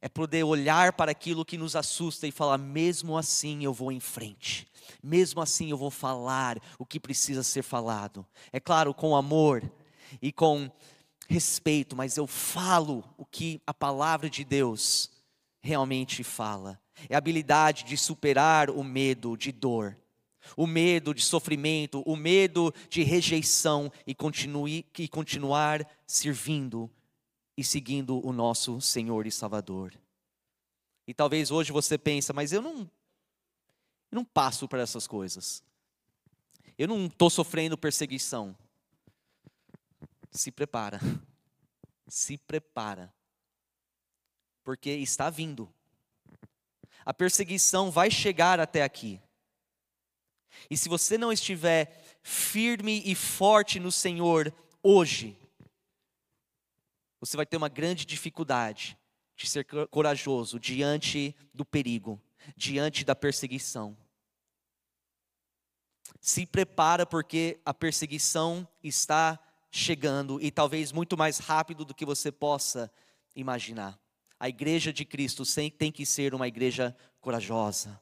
É 0.00 0.08
poder 0.08 0.44
olhar 0.44 0.92
para 0.92 1.10
aquilo 1.10 1.44
que 1.44 1.58
nos 1.58 1.76
assusta 1.76 2.26
e 2.26 2.32
falar: 2.32 2.56
mesmo 2.56 3.18
assim 3.18 3.64
eu 3.64 3.72
vou 3.72 3.92
em 3.92 4.00
frente, 4.00 4.66
mesmo 5.02 5.40
assim 5.40 5.70
eu 5.70 5.76
vou 5.76 5.90
falar 5.90 6.58
o 6.78 6.86
que 6.86 7.00
precisa 7.00 7.42
ser 7.42 7.62
falado. 7.62 8.24
É 8.52 8.60
claro, 8.60 8.94
com 8.94 9.16
amor 9.16 9.62
e 10.22 10.32
com 10.32 10.70
respeito, 11.28 11.96
mas 11.96 12.16
eu 12.16 12.26
falo 12.26 13.04
o 13.16 13.24
que 13.24 13.60
a 13.66 13.74
palavra 13.74 14.30
de 14.30 14.44
Deus 14.44 15.10
realmente 15.60 16.22
fala. 16.22 16.80
É 17.08 17.14
a 17.14 17.18
habilidade 17.18 17.84
de 17.84 17.96
superar 17.96 18.70
o 18.70 18.82
medo 18.82 19.36
de 19.36 19.52
dor, 19.52 19.96
o 20.56 20.66
medo 20.66 21.12
de 21.12 21.22
sofrimento, 21.22 22.02
o 22.06 22.16
medo 22.16 22.72
de 22.88 23.02
rejeição 23.02 23.92
e, 24.06 24.14
continue, 24.14 24.86
e 24.98 25.08
continuar 25.08 25.86
servindo 26.06 26.90
e 27.56 27.64
seguindo 27.64 28.24
o 28.26 28.32
nosso 28.32 28.80
Senhor 28.80 29.26
e 29.26 29.32
Salvador. 29.32 29.92
E 31.06 31.14
talvez 31.14 31.50
hoje 31.50 31.72
você 31.72 31.98
pense, 31.98 32.32
mas 32.32 32.52
eu 32.52 32.62
não, 32.62 32.80
eu 34.10 34.16
não 34.16 34.24
passo 34.24 34.68
por 34.68 34.78
essas 34.78 35.06
coisas. 35.06 35.62
Eu 36.78 36.88
não 36.88 37.06
estou 37.06 37.30
sofrendo 37.30 37.78
perseguição 37.78 38.56
se 40.30 40.50
prepara. 40.50 41.00
Se 42.06 42.38
prepara. 42.38 43.12
Porque 44.62 44.90
está 44.90 45.30
vindo. 45.30 45.72
A 47.04 47.14
perseguição 47.14 47.90
vai 47.90 48.10
chegar 48.10 48.58
até 48.58 48.82
aqui. 48.82 49.20
E 50.70 50.76
se 50.76 50.88
você 50.88 51.16
não 51.16 51.32
estiver 51.32 52.18
firme 52.22 53.02
e 53.04 53.14
forte 53.14 53.78
no 53.78 53.92
Senhor 53.92 54.52
hoje, 54.82 55.38
você 57.20 57.36
vai 57.36 57.46
ter 57.46 57.56
uma 57.56 57.68
grande 57.68 58.04
dificuldade 58.04 58.98
de 59.36 59.48
ser 59.48 59.64
corajoso 59.90 60.58
diante 60.58 61.36
do 61.52 61.64
perigo, 61.64 62.20
diante 62.56 63.04
da 63.04 63.14
perseguição. 63.14 63.96
Se 66.20 66.46
prepara 66.46 67.06
porque 67.06 67.60
a 67.64 67.74
perseguição 67.74 68.66
está 68.82 69.38
chegando 69.76 70.40
e 70.40 70.50
talvez 70.50 70.90
muito 70.90 71.16
mais 71.16 71.38
rápido 71.38 71.84
do 71.84 71.94
que 71.94 72.04
você 72.04 72.32
possa 72.32 72.90
imaginar. 73.34 73.98
A 74.40 74.48
igreja 74.48 74.92
de 74.92 75.04
Cristo 75.04 75.42
tem 75.78 75.92
que 75.92 76.06
ser 76.06 76.34
uma 76.34 76.48
igreja 76.48 76.96
corajosa. 77.20 78.00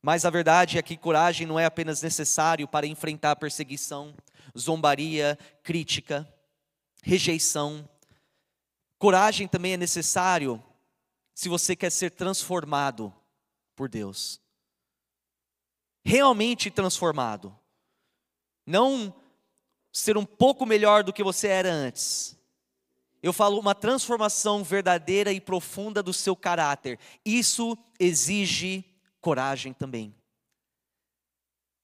Mas 0.00 0.24
a 0.24 0.30
verdade 0.30 0.78
é 0.78 0.82
que 0.82 0.96
coragem 0.96 1.46
não 1.46 1.58
é 1.58 1.64
apenas 1.64 2.02
necessário 2.02 2.68
para 2.68 2.86
enfrentar 2.86 3.34
perseguição, 3.36 4.14
zombaria, 4.56 5.36
crítica, 5.62 6.26
rejeição. 7.02 7.88
Coragem 8.96 9.48
também 9.48 9.72
é 9.72 9.76
necessário 9.76 10.62
se 11.34 11.48
você 11.48 11.74
quer 11.74 11.90
ser 11.90 12.10
transformado 12.10 13.12
por 13.74 13.88
Deus. 13.88 14.40
Realmente 16.04 16.70
transformado. 16.70 17.56
Não 18.64 19.12
ser 19.98 20.16
um 20.16 20.24
pouco 20.24 20.64
melhor 20.64 21.02
do 21.02 21.12
que 21.12 21.24
você 21.24 21.48
era 21.48 21.72
antes. 21.72 22.36
Eu 23.22 23.32
falo 23.32 23.58
uma 23.58 23.74
transformação 23.74 24.62
verdadeira 24.62 25.32
e 25.32 25.40
profunda 25.40 26.02
do 26.02 26.12
seu 26.12 26.36
caráter. 26.36 26.98
Isso 27.24 27.76
exige 27.98 28.84
coragem 29.20 29.72
também. 29.72 30.14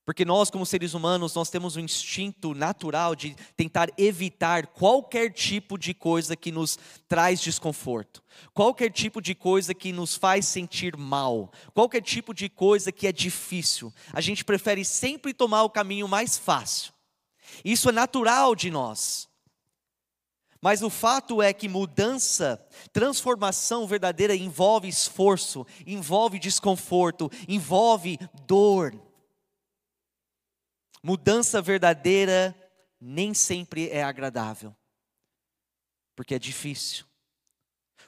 Porque 0.04 0.24
nós, 0.24 0.50
como 0.50 0.66
seres 0.66 0.92
humanos, 0.92 1.34
nós 1.34 1.48
temos 1.48 1.76
um 1.76 1.80
instinto 1.80 2.54
natural 2.54 3.16
de 3.16 3.34
tentar 3.56 3.88
evitar 3.96 4.66
qualquer 4.66 5.32
tipo 5.32 5.78
de 5.78 5.94
coisa 5.94 6.36
que 6.36 6.52
nos 6.52 6.78
traz 7.08 7.40
desconforto, 7.40 8.22
qualquer 8.52 8.92
tipo 8.92 9.20
de 9.20 9.34
coisa 9.34 9.74
que 9.74 9.92
nos 9.92 10.14
faz 10.14 10.46
sentir 10.46 10.94
mal, 10.96 11.50
qualquer 11.72 12.02
tipo 12.02 12.34
de 12.34 12.50
coisa 12.50 12.92
que 12.92 13.06
é 13.06 13.12
difícil. 13.12 13.92
A 14.12 14.20
gente 14.20 14.44
prefere 14.44 14.84
sempre 14.84 15.32
tomar 15.32 15.62
o 15.62 15.70
caminho 15.70 16.06
mais 16.06 16.36
fácil. 16.36 16.93
Isso 17.62 17.90
é 17.90 17.92
natural 17.92 18.54
de 18.54 18.70
nós. 18.70 19.28
Mas 20.64 20.82
o 20.82 20.88
fato 20.88 21.42
é 21.42 21.52
que 21.52 21.68
mudança, 21.68 22.56
transformação 22.90 23.86
verdadeira 23.86 24.34
envolve 24.34 24.88
esforço, 24.88 25.66
envolve 25.86 26.38
desconforto, 26.38 27.30
envolve 27.46 28.18
dor. 28.46 28.98
Mudança 31.02 31.60
verdadeira 31.60 32.56
nem 32.98 33.34
sempre 33.34 33.90
é 33.90 34.02
agradável, 34.02 34.74
porque 36.16 36.34
é 36.34 36.38
difícil. 36.38 37.04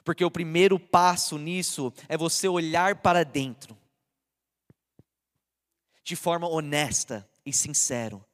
Porque 0.03 0.25
o 0.25 0.31
primeiro 0.31 0.79
passo 0.79 1.37
nisso 1.37 1.93
é 2.09 2.17
você 2.17 2.47
olhar 2.47 3.03
para 3.03 3.23
dentro, 3.23 3.77
de 6.03 6.15
forma 6.15 6.47
honesta 6.47 7.29
e 7.45 7.53
sincero 7.53 8.25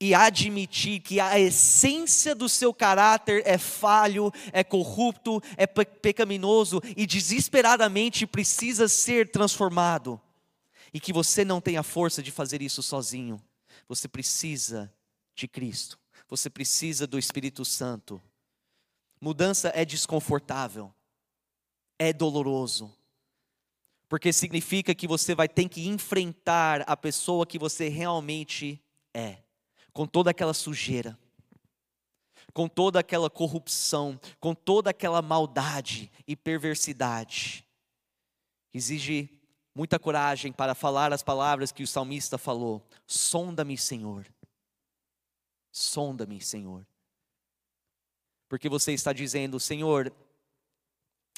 e 0.00 0.14
admitir 0.14 1.00
que 1.00 1.20
a 1.20 1.38
essência 1.38 2.34
do 2.34 2.48
seu 2.48 2.72
caráter 2.72 3.42
é 3.46 3.58
falho, 3.58 4.32
é 4.52 4.64
corrupto, 4.64 5.40
é 5.56 5.66
pecaminoso 5.66 6.80
e 6.96 7.06
desesperadamente 7.06 8.26
precisa 8.26 8.88
ser 8.88 9.30
transformado, 9.30 10.20
e 10.92 11.00
que 11.00 11.12
você 11.12 11.44
não 11.44 11.60
tem 11.60 11.76
a 11.76 11.82
força 11.82 12.22
de 12.22 12.30
fazer 12.30 12.62
isso 12.62 12.82
sozinho, 12.82 13.42
você 13.88 14.08
precisa 14.08 14.92
de 15.34 15.46
Cristo, 15.46 15.98
você 16.28 16.48
precisa 16.48 17.06
do 17.06 17.18
Espírito 17.18 17.64
Santo. 17.64 18.20
Mudança 19.20 19.70
é 19.74 19.84
desconfortável, 19.84 20.92
é 21.98 22.12
doloroso, 22.12 22.94
porque 24.08 24.32
significa 24.32 24.94
que 24.94 25.06
você 25.06 25.34
vai 25.34 25.48
ter 25.48 25.68
que 25.68 25.86
enfrentar 25.88 26.82
a 26.86 26.96
pessoa 26.96 27.46
que 27.46 27.58
você 27.58 27.88
realmente 27.88 28.82
é 29.14 29.38
com 29.96 30.06
toda 30.06 30.30
aquela 30.30 30.52
sujeira, 30.52 31.18
com 32.52 32.68
toda 32.68 33.00
aquela 33.00 33.30
corrupção, 33.30 34.20
com 34.38 34.54
toda 34.54 34.90
aquela 34.90 35.22
maldade 35.22 36.12
e 36.28 36.36
perversidade. 36.36 37.66
Exige 38.74 39.40
muita 39.74 39.98
coragem 39.98 40.52
para 40.52 40.74
falar 40.74 41.14
as 41.14 41.22
palavras 41.22 41.72
que 41.72 41.82
o 41.82 41.86
salmista 41.86 42.36
falou: 42.36 42.86
Sonda-me, 43.06 43.78
Senhor. 43.78 44.26
Sonda-me, 45.72 46.42
Senhor. 46.42 46.86
Porque 48.50 48.68
você 48.68 48.92
está 48.92 49.14
dizendo, 49.14 49.58
Senhor, 49.58 50.14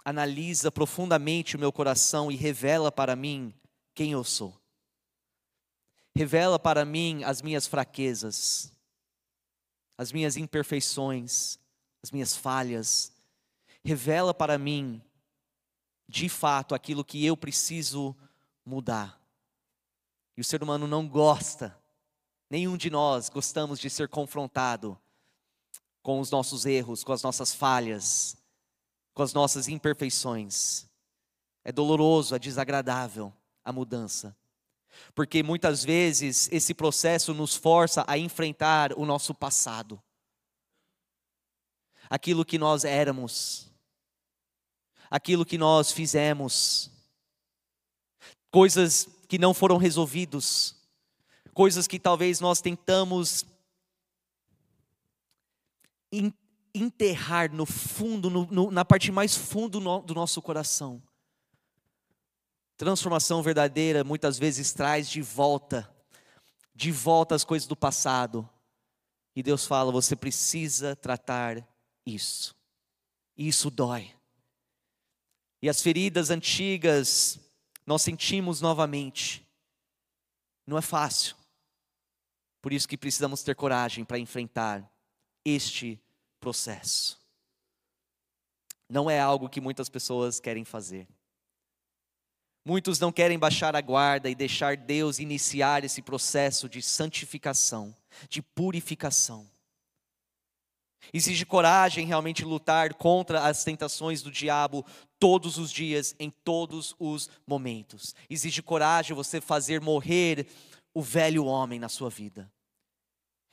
analisa 0.05 0.73
profundamente 0.73 1.55
o 1.55 1.61
meu 1.61 1.71
coração 1.71 2.29
e 2.29 2.35
revela 2.35 2.91
para 2.91 3.15
mim 3.15 3.55
quem 3.95 4.11
eu 4.11 4.25
sou. 4.25 4.58
Revela 6.15 6.59
para 6.59 6.85
mim 6.85 7.23
as 7.25 7.43
minhas 7.43 7.67
fraquezas, 7.67 8.73
as 9.97 10.13
minhas 10.13 10.37
imperfeições, 10.37 11.59
as 12.03 12.11
minhas 12.11 12.37
falhas. 12.37 13.13
Revela 13.85 14.35
para 14.35 14.59
mim, 14.59 15.03
de 16.09 16.29
fato, 16.29 16.75
aquilo 16.75 17.05
que 17.05 17.25
eu 17.25 17.37
preciso 17.37 18.17
mudar. 18.65 19.21
E 20.37 20.41
o 20.41 20.45
ser 20.45 20.63
humano 20.63 20.87
não 20.87 21.09
gosta, 21.09 21.77
nenhum 22.49 22.77
de 22.77 22.91
nós 22.91 23.29
gostamos 23.29 23.81
de 23.81 23.91
ser 23.91 24.09
confrontado 24.09 24.99
com 26.03 26.21
os 26.21 26.31
nossos 26.31 26.65
erros, 26.65 27.05
com 27.05 27.13
as 27.13 27.23
nossas 27.23 27.55
falhas, 27.55 28.37
com 29.13 29.23
as 29.23 29.33
nossas 29.33 29.69
imperfeições. 29.69 30.87
É 31.65 31.73
doloroso, 31.73 32.35
é 32.35 32.39
desagradável 32.39 33.33
a 33.65 33.73
mudança. 33.73 34.35
Porque 35.15 35.43
muitas 35.43 35.85
vezes 35.85 36.49
esse 36.53 36.75
processo 36.75 37.35
nos 37.35 37.55
força 37.55 38.05
a 38.07 38.19
enfrentar 38.19 38.93
o 38.93 39.05
nosso 39.05 39.35
passado. 39.35 40.01
Aquilo 42.11 42.45
que 42.45 42.59
nós 42.59 42.85
éramos, 42.85 43.71
aquilo 45.11 45.45
que 45.45 45.59
nós 45.59 45.93
fizemos, 45.93 46.91
coisas 48.51 49.09
que 49.29 49.39
não 49.39 49.53
foram 49.53 49.77
resolvidos, 49.77 50.75
coisas 51.53 51.87
que 51.87 51.99
talvez 51.99 52.41
nós 52.41 52.61
tentamos 52.61 53.45
enterrar 56.75 57.53
no 57.53 57.67
fundo, 57.67 58.31
no, 58.31 58.47
no, 58.47 58.71
na 58.71 58.85
parte 58.85 59.13
mais 59.13 59.37
fundo 59.37 59.81
do 60.01 60.15
nosso 60.15 60.41
coração. 60.41 61.03
Transformação 62.79 63.43
verdadeira 63.43 64.05
muitas 64.05 64.39
vezes 64.39 64.73
traz 64.73 65.11
de 65.11 65.21
volta, 65.21 65.93
de 66.73 66.93
volta 66.93 67.35
as 67.35 67.43
coisas 67.43 67.67
do 67.67 67.75
passado. 67.75 68.49
E 69.35 69.43
Deus 69.43 69.67
fala: 69.67 69.91
você 69.91 70.15
precisa 70.15 70.95
tratar 70.95 71.67
isso. 72.07 72.57
Isso 73.37 73.69
dói. 73.69 74.15
E 75.61 75.69
as 75.69 75.83
feridas 75.83 76.31
antigas 76.31 77.41
nós 77.85 78.01
sentimos 78.03 78.61
novamente. 78.61 79.45
Não 80.65 80.79
é 80.79 80.83
fácil. 80.83 81.35
Por 82.63 82.73
isso 82.73 82.87
que 82.87 82.97
precisamos 82.97 83.43
ter 83.43 83.57
coragem 83.57 84.05
para 84.05 84.21
enfrentar 84.21 84.89
este 85.45 86.01
processo. 86.39 87.19
Não 88.89 89.11
é 89.11 89.19
algo 89.19 89.49
que 89.49 89.61
muitas 89.61 89.89
pessoas 89.89 90.39
querem 90.39 90.65
fazer. 90.65 91.09
Muitos 92.69 93.01
não 93.01 93.11
querem 93.11 93.39
baixar 93.39 93.75
a 93.75 93.81
guarda 93.81 94.29
e 94.29 94.35
deixar 94.35 94.77
Deus 94.77 95.19
iniciar 95.19 95.85
esse 95.85 96.03
processo 96.03 96.69
de 96.69 96.83
santificação, 96.83 97.97
de 98.29 98.43
purificação. 98.43 99.49
Exige 101.11 101.47
coragem 101.47 102.07
realmente 102.07 102.45
lutar 102.45 102.93
contra 102.93 103.41
as 103.47 103.65
tentações 103.65 104.21
do 104.21 104.31
diabo 104.31 104.85
todos 105.19 105.57
os 105.57 105.73
dias, 105.73 106.15
em 106.21 106.29
todos 106.29 106.95
os 106.99 107.31
momentos. 107.47 108.15
Exige 108.29 108.61
coragem 108.61 109.17
você 109.17 109.41
fazer 109.41 109.81
morrer 109.81 110.47
o 110.93 111.01
velho 111.01 111.47
homem 111.47 111.81
na 111.81 111.89
sua 111.89 112.11
vida. 112.11 112.53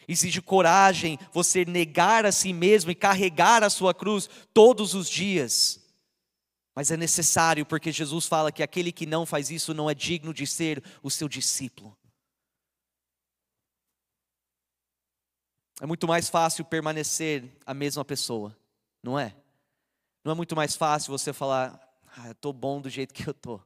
Exige 0.10 0.42
coragem 0.42 1.18
você 1.32 1.64
negar 1.64 2.26
a 2.26 2.34
si 2.34 2.52
mesmo 2.52 2.92
e 2.92 2.96
carregar 2.96 3.64
a 3.64 3.70
sua 3.70 3.94
cruz 3.94 4.30
todos 4.54 4.94
os 4.94 5.10
dias. 5.10 5.85
Mas 6.76 6.92
é 6.92 6.98
necessário, 6.98 7.66
porque 7.66 7.90
Jesus 7.90 8.26
fala 8.26 8.52
que 8.52 8.62
aquele 8.62 8.92
que 8.92 9.06
não 9.06 9.26
faz 9.26 9.50
isso 9.50 9.74
não 9.74 9.90
é 9.90 9.96
digno 9.96 10.34
de 10.34 10.46
ser 10.46 10.84
o 11.02 11.10
seu 11.10 11.30
discípulo. 11.30 11.98
É 15.82 15.86
muito 15.86 16.08
mais 16.08 16.30
fácil 16.30 16.66
permanecer 16.66 17.50
a 17.66 17.74
mesma 17.74 18.04
pessoa, 18.04 18.56
não 19.02 19.18
é? 19.18 19.36
Não 20.24 20.34
é 20.34 20.36
muito 20.36 20.56
mais 20.56 20.76
fácil 20.76 21.12
você 21.12 21.32
falar, 21.32 21.80
ah, 22.18 22.28
eu 22.28 22.32
estou 22.32 22.52
bom 22.52 22.82
do 22.82 22.90
jeito 22.90 23.14
que 23.14 23.28
eu 23.28 23.32
estou. 23.32 23.64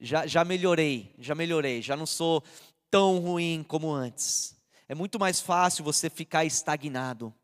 Já, 0.00 0.26
já 0.26 0.44
melhorei, 0.44 1.14
já 1.18 1.34
melhorei, 1.34 1.80
já 1.82 1.96
não 1.96 2.06
sou 2.06 2.42
tão 2.90 3.18
ruim 3.18 3.64
como 3.66 3.90
antes. 3.90 4.56
É 4.88 4.94
muito 4.94 5.18
mais 5.18 5.40
fácil 5.40 5.84
você 5.84 6.08
ficar 6.08 6.44
estagnado. 6.44 7.34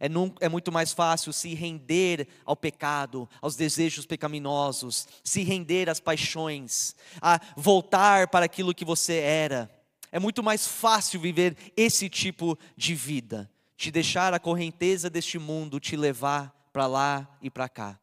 É, 0.00 0.08
num, 0.08 0.32
é, 0.40 0.48
muito 0.48 0.72
mais 0.72 0.92
fácil 0.92 1.32
se 1.32 1.54
render 1.54 2.28
ao 2.44 2.56
pecado, 2.56 3.28
aos 3.40 3.56
desejos 3.56 4.06
pecaminosos, 4.06 5.06
se 5.22 5.42
render 5.42 5.88
às 5.88 6.00
paixões, 6.00 6.94
a 7.20 7.40
voltar 7.56 8.28
para 8.28 8.46
aquilo 8.46 8.74
que 8.74 8.84
você 8.84 9.14
era. 9.14 9.70
É 10.10 10.18
muito 10.18 10.42
mais 10.42 10.66
fácil 10.66 11.20
viver 11.20 11.56
esse 11.76 12.08
tipo 12.08 12.58
de 12.76 12.94
vida, 12.94 13.50
te 13.76 13.90
deixar 13.90 14.32
a 14.32 14.38
correnteza 14.38 15.10
deste 15.10 15.38
mundo 15.38 15.78
te 15.78 15.96
levar 15.96 16.68
para 16.72 16.86
lá 16.86 17.38
e 17.42 17.50
para 17.50 17.68
cá 17.68 17.98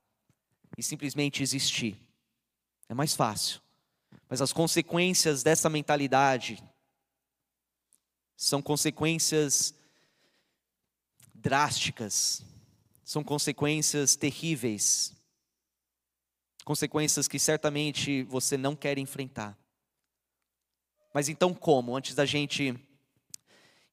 e 0.78 0.84
simplesmente 0.84 1.42
existir. 1.42 1.98
É 2.90 2.94
mais 2.94 3.16
fácil. 3.16 3.62
Mas 4.30 4.42
as 4.42 4.52
consequências 4.52 5.44
dessa 5.44 5.70
mentalidade 5.70 6.62
são 8.36 8.62
consequências 8.62 9.74
drásticas, 11.46 12.44
são 13.04 13.24
consequências 13.24 14.16
terríveis, 14.16 15.14
consequências 16.64 17.28
que 17.28 17.38
certamente 17.38 18.24
você 18.24 18.58
não 18.58 18.76
quer 18.76 18.98
enfrentar. 18.98 19.56
Mas 21.14 21.30
então, 21.30 21.54
como? 21.54 21.96
Antes 21.96 22.16
da 22.16 22.26
gente 22.26 22.74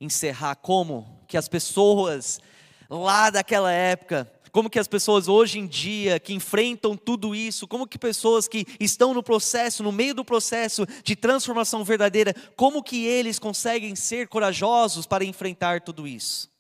encerrar, 0.01 0.55
como 0.57 1.23
que 1.29 1.37
as 1.37 1.47
pessoas 1.47 2.41
lá 2.89 3.29
daquela 3.29 3.71
época, 3.71 4.33
como 4.51 4.71
que 4.71 4.79
as 4.79 4.89
pessoas 4.89 5.29
hoje 5.29 5.59
em 5.59 5.67
dia 5.67 6.19
que 6.19 6.33
enfrentam 6.33 6.97
tudo 6.97 7.35
isso, 7.35 7.69
como 7.69 7.87
que 7.87 7.99
pessoas 7.99 8.49
que 8.49 8.65
estão 8.81 9.13
no 9.13 9.23
processo, 9.23 9.83
no 9.83 9.93
meio 9.93 10.15
do 10.15 10.25
processo 10.25 10.87
de 11.05 11.15
transformação 11.15 11.85
verdadeira, 11.85 12.35
como 12.57 12.83
que 12.83 13.05
eles 13.05 13.39
conseguem 13.39 13.95
ser 13.95 14.27
corajosos 14.27 15.05
para 15.05 15.23
enfrentar 15.23 15.83
tudo 15.83 16.09
isso? 16.09 16.52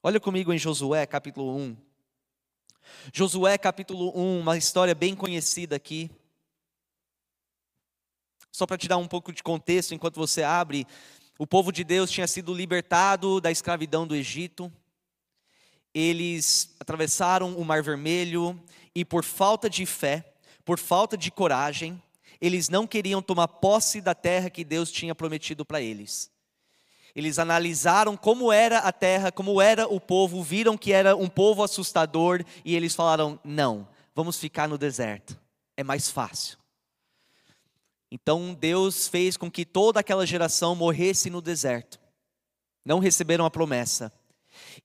Olha 0.00 0.20
comigo 0.20 0.52
em 0.52 0.58
Josué 0.58 1.04
capítulo 1.06 1.56
1. 1.56 1.76
Josué 3.12 3.58
capítulo 3.58 4.16
1, 4.16 4.38
uma 4.38 4.56
história 4.56 4.94
bem 4.94 5.12
conhecida 5.16 5.74
aqui. 5.74 6.08
Só 8.52 8.64
para 8.64 8.78
te 8.78 8.86
dar 8.86 8.96
um 8.96 9.08
pouco 9.08 9.32
de 9.32 9.42
contexto, 9.42 9.94
enquanto 9.94 10.14
você 10.14 10.44
abre, 10.44 10.86
o 11.36 11.44
povo 11.44 11.72
de 11.72 11.82
Deus 11.82 12.12
tinha 12.12 12.28
sido 12.28 12.54
libertado 12.54 13.40
da 13.40 13.50
escravidão 13.50 14.06
do 14.06 14.14
Egito. 14.14 14.72
Eles 15.92 16.76
atravessaram 16.78 17.56
o 17.56 17.64
Mar 17.64 17.82
Vermelho 17.82 18.56
e, 18.94 19.04
por 19.04 19.24
falta 19.24 19.68
de 19.68 19.84
fé, 19.84 20.32
por 20.64 20.78
falta 20.78 21.16
de 21.16 21.28
coragem, 21.32 22.00
eles 22.40 22.68
não 22.68 22.86
queriam 22.86 23.20
tomar 23.20 23.48
posse 23.48 24.00
da 24.00 24.14
terra 24.14 24.48
que 24.48 24.62
Deus 24.62 24.92
tinha 24.92 25.12
prometido 25.12 25.64
para 25.64 25.80
eles. 25.80 26.30
Eles 27.14 27.38
analisaram 27.38 28.16
como 28.16 28.52
era 28.52 28.78
a 28.78 28.92
terra, 28.92 29.32
como 29.32 29.60
era 29.60 29.86
o 29.86 30.00
povo, 30.00 30.42
viram 30.42 30.76
que 30.76 30.92
era 30.92 31.16
um 31.16 31.28
povo 31.28 31.62
assustador 31.62 32.44
e 32.64 32.76
eles 32.76 32.94
falaram: 32.94 33.38
não, 33.42 33.88
vamos 34.14 34.38
ficar 34.38 34.68
no 34.68 34.78
deserto, 34.78 35.38
é 35.76 35.82
mais 35.82 36.10
fácil. 36.10 36.58
Então 38.10 38.54
Deus 38.54 39.08
fez 39.08 39.36
com 39.36 39.50
que 39.50 39.64
toda 39.64 40.00
aquela 40.00 40.26
geração 40.26 40.74
morresse 40.74 41.28
no 41.28 41.42
deserto, 41.42 42.00
não 42.84 42.98
receberam 42.98 43.44
a 43.44 43.50
promessa. 43.50 44.12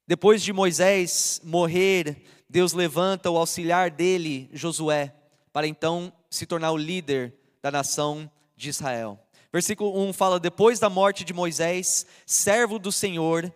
Depois 0.06 0.42
de 0.44 0.52
Moisés 0.52 1.40
morrer, 1.44 2.24
Deus 2.50 2.74
levanta 2.74 3.32
o 3.32 3.38
auxiliar 3.38 3.90
dele, 3.90 4.50
Josué, 4.54 5.16
para 5.52 5.68
então 5.68 6.12
se 6.30 6.46
tornar 6.46 6.72
o 6.72 6.78
líder 6.78 7.34
da 7.62 7.72
nação 7.72 8.30
de 8.56 8.70
Israel. 8.70 9.23
Versículo 9.54 9.96
1 10.10 10.14
fala: 10.14 10.40
Depois 10.40 10.80
da 10.80 10.90
morte 10.90 11.24
de 11.24 11.32
Moisés, 11.32 12.08
servo 12.26 12.80
do 12.80 12.92
Senhor, 12.92 13.54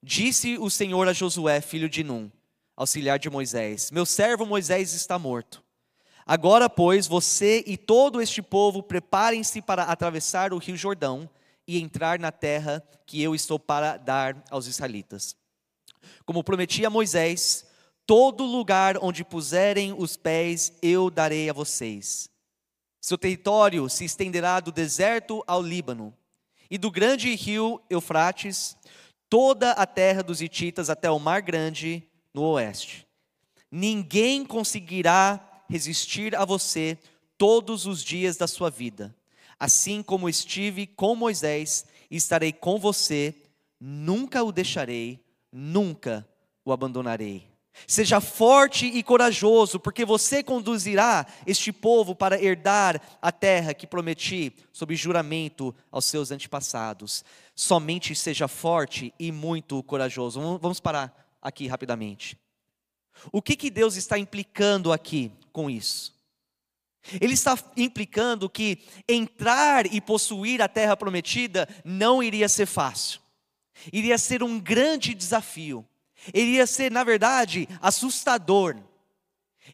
disse 0.00 0.56
o 0.56 0.70
Senhor 0.70 1.08
a 1.08 1.12
Josué, 1.12 1.60
filho 1.60 1.88
de 1.88 2.04
Num, 2.04 2.30
auxiliar 2.76 3.18
de 3.18 3.28
Moisés: 3.28 3.90
Meu 3.90 4.06
servo 4.06 4.46
Moisés 4.46 4.94
está 4.94 5.18
morto. 5.18 5.60
Agora, 6.24 6.70
pois, 6.70 7.08
você 7.08 7.64
e 7.66 7.76
todo 7.76 8.22
este 8.22 8.40
povo 8.40 8.80
preparem-se 8.80 9.60
para 9.60 9.82
atravessar 9.82 10.52
o 10.52 10.58
rio 10.58 10.76
Jordão 10.76 11.28
e 11.66 11.80
entrar 11.80 12.20
na 12.20 12.30
terra 12.30 12.80
que 13.04 13.20
eu 13.20 13.34
estou 13.34 13.58
para 13.58 13.96
dar 13.96 14.40
aos 14.48 14.68
israelitas. 14.68 15.34
Como 16.24 16.44
prometi 16.44 16.86
a 16.86 16.90
Moisés, 16.90 17.66
todo 18.06 18.44
lugar 18.44 18.96
onde 19.02 19.24
puserem 19.24 19.92
os 19.98 20.16
pés 20.16 20.72
eu 20.80 21.10
darei 21.10 21.50
a 21.50 21.52
vocês. 21.52 22.30
Seu 23.00 23.16
território 23.16 23.88
se 23.88 24.04
estenderá 24.04 24.60
do 24.60 24.70
deserto 24.70 25.42
ao 25.46 25.62
Líbano, 25.62 26.14
e 26.70 26.78
do 26.78 26.90
grande 26.90 27.34
rio 27.34 27.82
Eufrates, 27.90 28.76
toda 29.28 29.72
a 29.72 29.84
terra 29.84 30.22
dos 30.22 30.40
Hititas 30.40 30.88
até 30.88 31.10
o 31.10 31.18
Mar 31.18 31.42
Grande, 31.42 32.06
no 32.32 32.42
oeste. 32.42 33.06
Ninguém 33.70 34.44
conseguirá 34.44 35.64
resistir 35.68 36.36
a 36.36 36.44
você 36.44 36.96
todos 37.36 37.86
os 37.86 38.04
dias 38.04 38.36
da 38.36 38.46
sua 38.46 38.70
vida. 38.70 39.14
Assim 39.58 40.02
como 40.02 40.28
estive 40.28 40.86
com 40.86 41.16
Moisés, 41.16 41.84
estarei 42.10 42.52
com 42.52 42.78
você, 42.78 43.34
nunca 43.80 44.42
o 44.44 44.52
deixarei, 44.52 45.20
nunca 45.52 46.26
o 46.64 46.72
abandonarei. 46.72 47.49
Seja 47.86 48.20
forte 48.20 48.86
e 48.86 49.02
corajoso, 49.02 49.80
porque 49.80 50.04
você 50.04 50.42
conduzirá 50.42 51.26
este 51.46 51.72
povo 51.72 52.14
para 52.14 52.40
herdar 52.40 53.00
a 53.22 53.32
terra 53.32 53.74
que 53.74 53.86
prometi 53.86 54.52
sob 54.72 54.94
juramento 54.94 55.74
aos 55.90 56.04
seus 56.04 56.30
antepassados. 56.30 57.24
Somente 57.54 58.14
seja 58.14 58.48
forte 58.48 59.14
e 59.18 59.32
muito 59.32 59.82
corajoso. 59.82 60.58
Vamos 60.58 60.80
parar 60.80 61.36
aqui 61.40 61.66
rapidamente. 61.66 62.36
O 63.32 63.42
que, 63.42 63.56
que 63.56 63.70
Deus 63.70 63.96
está 63.96 64.18
implicando 64.18 64.92
aqui 64.92 65.32
com 65.52 65.68
isso? 65.68 66.14
Ele 67.20 67.34
está 67.34 67.58
implicando 67.76 68.48
que 68.48 68.78
entrar 69.08 69.86
e 69.86 70.00
possuir 70.00 70.60
a 70.60 70.68
terra 70.68 70.96
prometida 70.96 71.68
não 71.84 72.22
iria 72.22 72.48
ser 72.48 72.66
fácil, 72.66 73.20
iria 73.90 74.18
ser 74.18 74.42
um 74.42 74.60
grande 74.60 75.14
desafio, 75.14 75.86
iria 76.32 76.66
ser, 76.66 76.90
na 76.90 77.04
verdade, 77.04 77.68
assustador. 77.80 78.76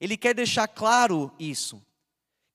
Ele 0.00 0.16
quer 0.16 0.34
deixar 0.34 0.68
claro 0.68 1.32
isso 1.38 1.82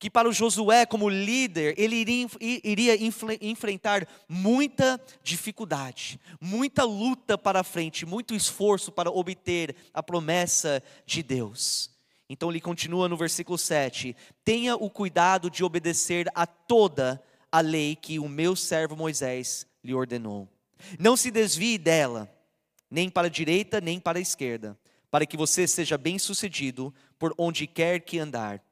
que 0.02 0.10
para 0.10 0.28
o 0.28 0.32
Josué, 0.32 0.84
como 0.84 1.08
líder, 1.08 1.76
ele 1.78 1.94
iria, 1.94 2.26
iria 2.40 2.96
enfrentar 3.40 4.04
muita 4.28 5.00
dificuldade, 5.22 6.20
muita 6.40 6.82
luta 6.82 7.38
para 7.38 7.62
frente, 7.62 8.04
muito 8.04 8.34
esforço 8.34 8.90
para 8.90 9.12
obter 9.12 9.76
a 9.94 10.02
promessa 10.02 10.82
de 11.06 11.22
Deus. 11.22 11.88
Então 12.28 12.50
ele 12.50 12.60
continua 12.60 13.08
no 13.08 13.16
versículo 13.16 13.56
7: 13.56 14.16
Tenha 14.44 14.74
o 14.74 14.90
cuidado 14.90 15.48
de 15.48 15.62
obedecer 15.62 16.26
a 16.34 16.46
toda 16.48 17.22
a 17.52 17.60
lei 17.60 17.94
que 17.94 18.18
o 18.18 18.28
meu 18.28 18.56
servo 18.56 18.96
Moisés 18.96 19.68
lhe 19.84 19.94
ordenou. 19.94 20.48
Não 20.98 21.16
se 21.16 21.30
desvie 21.30 21.78
dela, 21.78 22.28
nem 22.92 23.08
para 23.08 23.26
a 23.26 23.30
direita, 23.30 23.80
nem 23.80 23.98
para 23.98 24.18
a 24.18 24.22
esquerda, 24.22 24.78
para 25.10 25.24
que 25.24 25.34
você 25.34 25.66
seja 25.66 25.96
bem-sucedido 25.96 26.94
por 27.18 27.34
onde 27.38 27.66
quer 27.66 28.00
que 28.00 28.18
andar. 28.18 28.62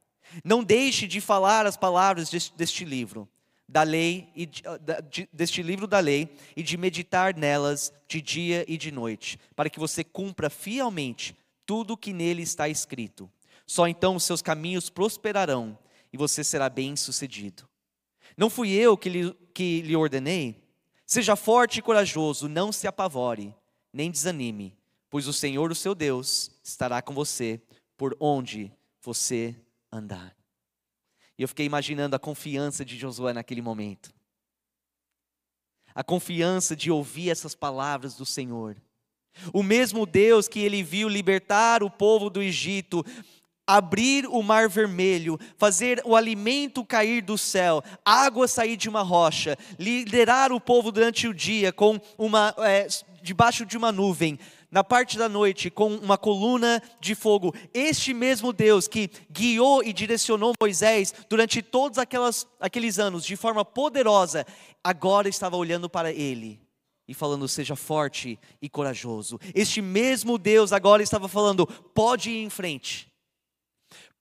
Não 0.44 0.62
deixe 0.62 1.06
de 1.06 1.22
falar 1.22 1.64
as 1.64 1.74
palavras 1.74 2.28
deste, 2.28 2.54
deste 2.54 2.84
livro, 2.84 3.26
da 3.66 3.82
lei 3.82 4.28
e 4.36 4.44
de, 4.44 4.62
de, 5.10 5.28
deste 5.32 5.62
livro 5.62 5.86
da 5.86 6.00
lei 6.00 6.36
e 6.54 6.62
de 6.62 6.76
meditar 6.76 7.34
nelas 7.34 7.90
de 8.06 8.20
dia 8.20 8.62
e 8.68 8.76
de 8.76 8.92
noite, 8.92 9.40
para 9.56 9.70
que 9.70 9.80
você 9.80 10.04
cumpra 10.04 10.50
fielmente 10.50 11.34
tudo 11.64 11.94
o 11.94 11.96
que 11.96 12.12
nele 12.12 12.42
está 12.42 12.68
escrito. 12.68 13.30
Só 13.66 13.88
então 13.88 14.16
os 14.16 14.24
seus 14.24 14.42
caminhos 14.42 14.90
prosperarão 14.90 15.78
e 16.12 16.18
você 16.18 16.44
será 16.44 16.68
bem-sucedido. 16.68 17.66
Não 18.36 18.50
fui 18.50 18.70
eu 18.70 18.98
que 18.98 19.08
lhe, 19.08 19.32
que 19.54 19.80
lhe 19.80 19.96
ordenei? 19.96 20.62
Seja 21.06 21.36
forte 21.36 21.78
e 21.78 21.82
corajoso, 21.82 22.48
não 22.48 22.70
se 22.70 22.86
apavore, 22.86 23.54
nem 23.92 24.10
desanime, 24.10 24.76
pois 25.08 25.26
o 25.26 25.32
Senhor, 25.32 25.70
o 25.70 25.74
seu 25.74 25.94
Deus, 25.94 26.50
estará 26.62 27.02
com 27.02 27.14
você 27.14 27.60
por 27.96 28.16
onde 28.20 28.72
você 29.02 29.54
andar. 29.92 30.34
E 31.36 31.42
eu 31.42 31.48
fiquei 31.48 31.66
imaginando 31.66 32.14
a 32.14 32.18
confiança 32.18 32.84
de 32.84 32.98
Josué 32.98 33.32
naquele 33.32 33.62
momento. 33.62 34.12
A 35.94 36.04
confiança 36.04 36.76
de 36.76 36.90
ouvir 36.90 37.30
essas 37.30 37.54
palavras 37.54 38.14
do 38.14 38.26
Senhor. 38.26 38.76
O 39.52 39.62
mesmo 39.62 40.06
Deus 40.06 40.48
que 40.48 40.60
ele 40.60 40.82
viu 40.82 41.08
libertar 41.08 41.82
o 41.82 41.90
povo 41.90 42.28
do 42.28 42.42
Egito, 42.42 43.04
abrir 43.66 44.26
o 44.26 44.42
mar 44.42 44.68
vermelho, 44.68 45.38
fazer 45.56 46.02
o 46.04 46.16
alimento 46.16 46.84
cair 46.84 47.22
do 47.22 47.38
céu, 47.38 47.82
água 48.04 48.48
sair 48.48 48.76
de 48.76 48.88
uma 48.88 49.02
rocha, 49.02 49.56
liderar 49.78 50.52
o 50.52 50.60
povo 50.60 50.90
durante 50.90 51.28
o 51.28 51.34
dia 51.34 51.72
com 51.72 52.00
uma 52.18 52.54
é, 52.58 52.88
debaixo 53.22 53.66
de 53.66 53.76
uma 53.76 53.92
nuvem, 53.92 54.38
na 54.70 54.84
parte 54.84 55.18
da 55.18 55.28
noite 55.28 55.70
com 55.70 55.94
uma 55.96 56.16
coluna 56.16 56.82
de 57.00 57.14
fogo. 57.14 57.54
Este 57.74 58.14
mesmo 58.14 58.52
Deus 58.52 58.86
que 58.86 59.10
guiou 59.30 59.82
e 59.82 59.92
direcionou 59.92 60.52
Moisés 60.60 61.12
durante 61.28 61.60
todos 61.62 61.98
aquelas, 61.98 62.46
aqueles 62.60 62.98
anos 62.98 63.24
de 63.24 63.36
forma 63.36 63.64
poderosa, 63.64 64.46
agora 64.82 65.28
estava 65.28 65.56
olhando 65.56 65.88
para 65.90 66.12
ele 66.12 66.60
e 67.08 67.14
falando: 67.14 67.48
seja 67.48 67.74
forte 67.74 68.38
e 68.62 68.68
corajoso. 68.68 69.38
Este 69.54 69.82
mesmo 69.82 70.38
Deus 70.38 70.72
agora 70.72 71.02
estava 71.02 71.28
falando: 71.28 71.66
pode 71.66 72.30
ir 72.30 72.42
em 72.44 72.50
frente 72.50 73.09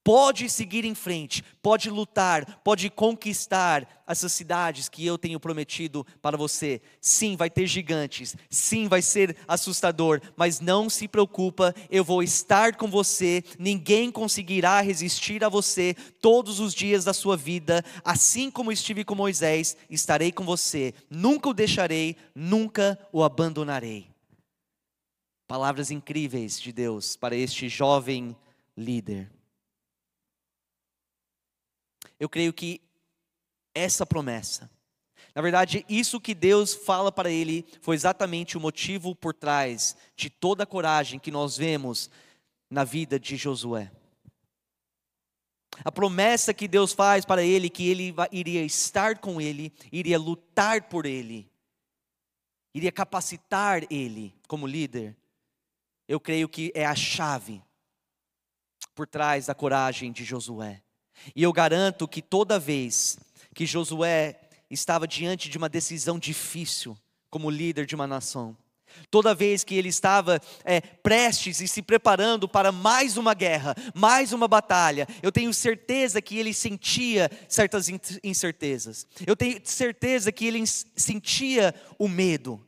pode 0.04 0.50
seguir 0.50 0.86
em 0.86 0.96
frente, 0.96 1.44
pode 1.62 1.90
lutar, 1.90 2.62
pode 2.64 2.90
conquistar 2.90 4.04
essas 4.08 4.32
cidades 4.32 4.90
que 4.90 5.06
eu 5.06 5.18
tenho 5.18 5.40
prometido 5.40 6.06
para 6.22 6.38
você. 6.38 6.82
Sim, 7.00 7.36
vai 7.36 7.50
ter 7.50 7.68
gigantes, 7.68 8.36
sim, 8.50 8.88
vai 8.88 9.02
ser 9.02 9.38
assustador, 9.48 10.20
mas 10.36 10.60
não 10.60 10.90
se 10.90 11.08
preocupa, 11.08 11.76
eu 11.90 12.04
vou 12.04 12.24
estar 12.24 12.76
com 12.76 12.90
você, 12.90 13.44
ninguém 13.60 14.12
conseguirá 14.12 14.82
resistir 14.82 15.44
a 15.44 15.50
você 15.50 15.96
todos 16.22 16.60
os 16.60 16.74
dias 16.74 17.04
da 17.04 17.14
sua 17.14 17.38
vida, 17.38 17.84
assim 18.04 18.50
como 18.50 18.72
estive 18.72 19.04
com 19.04 19.16
Moisés, 19.16 19.78
estarei 19.90 20.32
com 20.32 20.44
você, 20.44 20.94
nunca 21.10 21.50
o 21.50 21.54
deixarei, 21.54 22.16
nunca 22.34 22.98
o 23.12 23.24
abandonarei. 23.24 24.08
Palavras 25.48 25.90
incríveis 25.90 26.60
de 26.60 26.72
Deus 26.72 27.16
para 27.16 27.36
este 27.36 27.68
jovem 27.70 28.36
líder. 28.78 29.39
Eu 32.20 32.28
creio 32.28 32.52
que 32.52 32.82
essa 33.74 34.06
promessa, 34.06 34.70
na 35.34 35.42
verdade, 35.42 35.86
isso 35.88 36.20
que 36.20 36.34
Deus 36.34 36.74
fala 36.74 37.12
para 37.12 37.30
ele 37.30 37.66
foi 37.82 37.96
exatamente 37.96 38.58
o 38.58 38.62
motivo 38.62 39.16
por 39.16 39.34
trás 39.34 39.96
de 40.16 40.30
toda 40.30 40.64
a 40.64 40.68
coragem 40.68 41.20
que 41.20 41.32
nós 41.32 41.56
vemos 41.56 42.10
na 42.70 42.84
vida 42.84 43.20
de 43.20 43.38
Josué. 43.38 43.92
A 45.84 45.92
promessa 45.92 46.54
que 46.54 46.68
Deus 46.68 46.92
faz 46.92 47.24
para 47.24 47.44
ele, 47.44 47.70
que 47.70 47.88
ele 47.88 48.14
iria 48.32 48.64
estar 48.64 49.20
com 49.20 49.40
ele, 49.40 49.72
iria 49.92 50.20
lutar 50.20 50.90
por 50.90 51.06
ele, 51.06 51.50
iria 52.74 52.92
capacitar 52.92 53.84
ele 53.90 54.36
como 54.48 54.68
líder, 54.68 55.16
eu 56.08 56.20
creio 56.20 56.50
que 56.50 56.72
é 56.76 56.86
a 56.86 56.96
chave 56.96 57.64
por 58.96 59.08
trás 59.08 59.46
da 59.46 59.56
coragem 59.56 60.12
de 60.12 60.26
Josué. 60.26 60.82
E 61.36 61.44
eu 61.44 61.54
garanto 61.54 62.08
que 62.08 62.22
toda 62.22 62.60
vez 62.60 63.18
que 63.54 63.66
Josué 63.66 64.40
estava 64.70 65.08
diante 65.08 65.50
de 65.50 65.58
uma 65.58 65.70
decisão 65.70 66.20
difícil, 66.20 66.98
como 67.30 67.50
líder 67.50 67.86
de 67.86 67.96
uma 67.96 68.08
nação, 68.08 68.56
toda 69.10 69.36
vez 69.36 69.64
que 69.64 69.76
ele 69.76 69.90
estava 69.90 70.42
é, 70.64 70.82
prestes 70.82 71.60
e 71.62 71.68
se 71.68 71.82
preparando 71.82 72.48
para 72.48 72.72
mais 72.72 73.18
uma 73.18 73.34
guerra, 73.34 73.76
mais 73.94 74.34
uma 74.34 74.48
batalha, 74.48 75.08
eu 75.22 75.32
tenho 75.32 75.54
certeza 75.54 76.22
que 76.22 76.38
ele 76.38 76.54
sentia 76.54 77.30
certas 77.48 77.88
incertezas, 78.24 79.08
eu 79.26 79.36
tenho 79.36 79.60
certeza 79.64 80.32
que 80.32 80.46
ele 80.46 80.64
sentia 80.66 81.74
o 81.98 82.08
medo, 82.08 82.64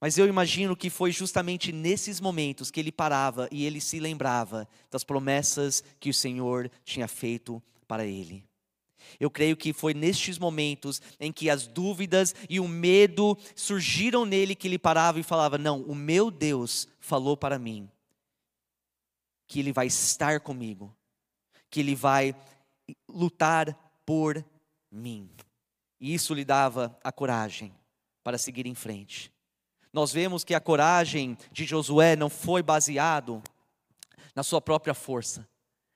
mas 0.00 0.18
eu 0.18 0.26
imagino 0.26 0.76
que 0.76 0.90
foi 0.90 1.10
justamente 1.10 1.72
nesses 1.72 2.20
momentos 2.20 2.70
que 2.70 2.80
ele 2.80 2.92
parava 2.92 3.48
e 3.50 3.64
ele 3.64 3.80
se 3.80 3.98
lembrava 3.98 4.68
das 4.90 5.02
promessas 5.02 5.82
que 5.98 6.10
o 6.10 6.14
Senhor 6.14 6.70
tinha 6.84 7.08
feito 7.08 7.62
para 7.88 8.04
ele. 8.04 8.44
Eu 9.18 9.30
creio 9.30 9.56
que 9.56 9.72
foi 9.72 9.94
nestes 9.94 10.38
momentos 10.38 11.00
em 11.18 11.32
que 11.32 11.48
as 11.48 11.66
dúvidas 11.66 12.34
e 12.50 12.60
o 12.60 12.68
medo 12.68 13.38
surgiram 13.54 14.26
nele 14.26 14.54
que 14.54 14.68
ele 14.68 14.78
parava 14.78 15.18
e 15.18 15.22
falava: 15.22 15.56
Não, 15.56 15.80
o 15.82 15.94
meu 15.94 16.30
Deus 16.30 16.88
falou 16.98 17.36
para 17.36 17.58
mim 17.58 17.88
que 19.46 19.60
ele 19.60 19.72
vai 19.72 19.86
estar 19.86 20.40
comigo, 20.40 20.94
que 21.70 21.80
ele 21.80 21.94
vai 21.94 22.34
lutar 23.08 23.72
por 24.04 24.44
mim. 24.90 25.30
E 26.00 26.12
isso 26.12 26.34
lhe 26.34 26.44
dava 26.44 26.98
a 27.02 27.12
coragem 27.12 27.72
para 28.24 28.36
seguir 28.36 28.66
em 28.66 28.74
frente 28.74 29.32
nós 29.96 30.12
vemos 30.12 30.44
que 30.44 30.54
a 30.54 30.60
coragem 30.60 31.38
de 31.50 31.64
Josué 31.64 32.16
não 32.16 32.28
foi 32.28 32.62
baseado 32.62 33.42
na 34.34 34.42
sua 34.42 34.60
própria 34.60 34.92
força, 34.92 35.48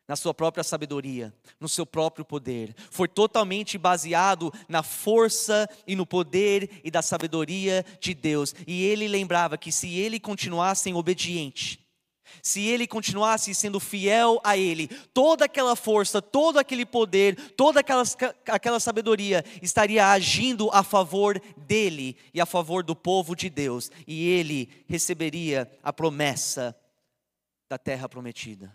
na 0.09 0.17
sua 0.17 0.33
própria 0.33 0.65
sabedoria, 0.65 1.35
no 1.61 1.69
seu 1.69 1.85
próprio 1.85 2.25
poder. 2.25 2.75
Foi 2.91 3.07
totalmente 3.07 3.77
baseado 3.77 4.51
na 4.67 4.83
força 4.83 5.69
e 5.87 5.95
no 5.95 6.07
poder 6.07 6.81
e 6.83 6.91
da 6.91 7.03
sabedoria 7.03 7.85
de 8.01 8.15
Deus. 8.15 8.55
E 8.67 8.85
ele 8.85 9.07
lembrava 9.07 9.59
que 9.59 9.71
se 9.71 9.95
ele 9.99 10.19
continuasse 10.19 10.91
obediente, 10.95 11.79
se 12.43 12.67
ele 12.67 12.87
continuasse 12.87 13.55
sendo 13.55 13.81
fiel 13.81 14.41
a 14.45 14.57
ele, 14.57 14.89
toda 15.13 15.45
aquela 15.45 15.75
força, 15.77 16.21
todo 16.23 16.59
aquele 16.59 16.87
poder, 16.87 17.37
toda 17.53 17.81
aquela, 17.81 18.03
aquela 18.47 18.81
sabedoria 18.81 19.45
estaria 19.63 20.07
agindo 20.11 20.71
a 20.73 20.83
favor 20.83 21.41
dele 21.57 22.17
e 22.33 22.41
a 22.41 22.47
favor 22.47 22.83
do 22.83 22.97
povo 22.97 23.35
de 23.35 23.49
Deus, 23.49 23.91
e 24.07 24.29
ele 24.29 24.69
receberia 24.87 25.71
a 25.83 25.93
promessa 25.93 26.77
da 27.69 27.79
terra 27.79 28.09
prometida. 28.09 28.75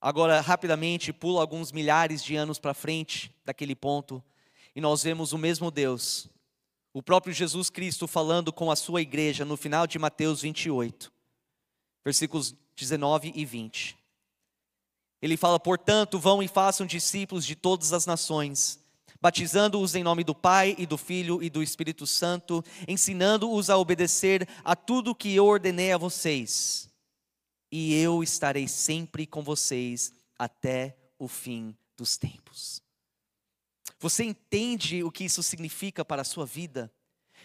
Agora, 0.00 0.40
rapidamente, 0.40 1.12
pula 1.12 1.40
alguns 1.40 1.72
milhares 1.72 2.24
de 2.24 2.34
anos 2.34 2.58
para 2.58 2.72
frente 2.72 3.30
daquele 3.44 3.76
ponto, 3.76 4.22
e 4.74 4.80
nós 4.80 5.02
vemos 5.02 5.32
o 5.32 5.38
mesmo 5.38 5.70
Deus, 5.70 6.28
o 6.92 7.02
próprio 7.02 7.32
Jesus 7.32 7.70
Cristo 7.70 8.08
falando 8.08 8.52
com 8.52 8.70
a 8.70 8.76
sua 8.76 9.00
igreja 9.02 9.44
no 9.44 9.56
final 9.56 9.86
de 9.86 9.98
Mateus 9.98 10.42
28, 10.42 11.12
versículos 12.04 12.54
19 12.76 13.32
e 13.34 13.44
20. 13.44 13.96
Ele 15.22 15.36
fala: 15.36 15.60
Portanto, 15.60 16.18
vão 16.18 16.42
e 16.42 16.48
façam 16.48 16.86
discípulos 16.86 17.44
de 17.44 17.54
todas 17.54 17.92
as 17.92 18.06
nações, 18.06 18.78
batizando-os 19.20 19.94
em 19.94 20.02
nome 20.02 20.24
do 20.24 20.34
Pai 20.34 20.74
e 20.78 20.86
do 20.86 20.96
Filho 20.96 21.42
e 21.42 21.50
do 21.50 21.62
Espírito 21.62 22.06
Santo, 22.06 22.64
ensinando-os 22.88 23.68
a 23.70 23.76
obedecer 23.76 24.48
a 24.64 24.74
tudo 24.74 25.14
que 25.14 25.34
eu 25.34 25.44
ordenei 25.46 25.92
a 25.92 25.98
vocês 25.98 26.90
e 27.70 27.94
eu 27.94 28.22
estarei 28.22 28.66
sempre 28.66 29.26
com 29.26 29.42
vocês 29.42 30.12
até 30.38 30.96
o 31.18 31.28
fim 31.28 31.76
dos 31.96 32.16
tempos. 32.16 32.82
Você 33.98 34.24
entende 34.24 35.04
o 35.04 35.10
que 35.10 35.24
isso 35.24 35.42
significa 35.42 36.04
para 36.04 36.22
a 36.22 36.24
sua 36.24 36.46
vida? 36.46 36.90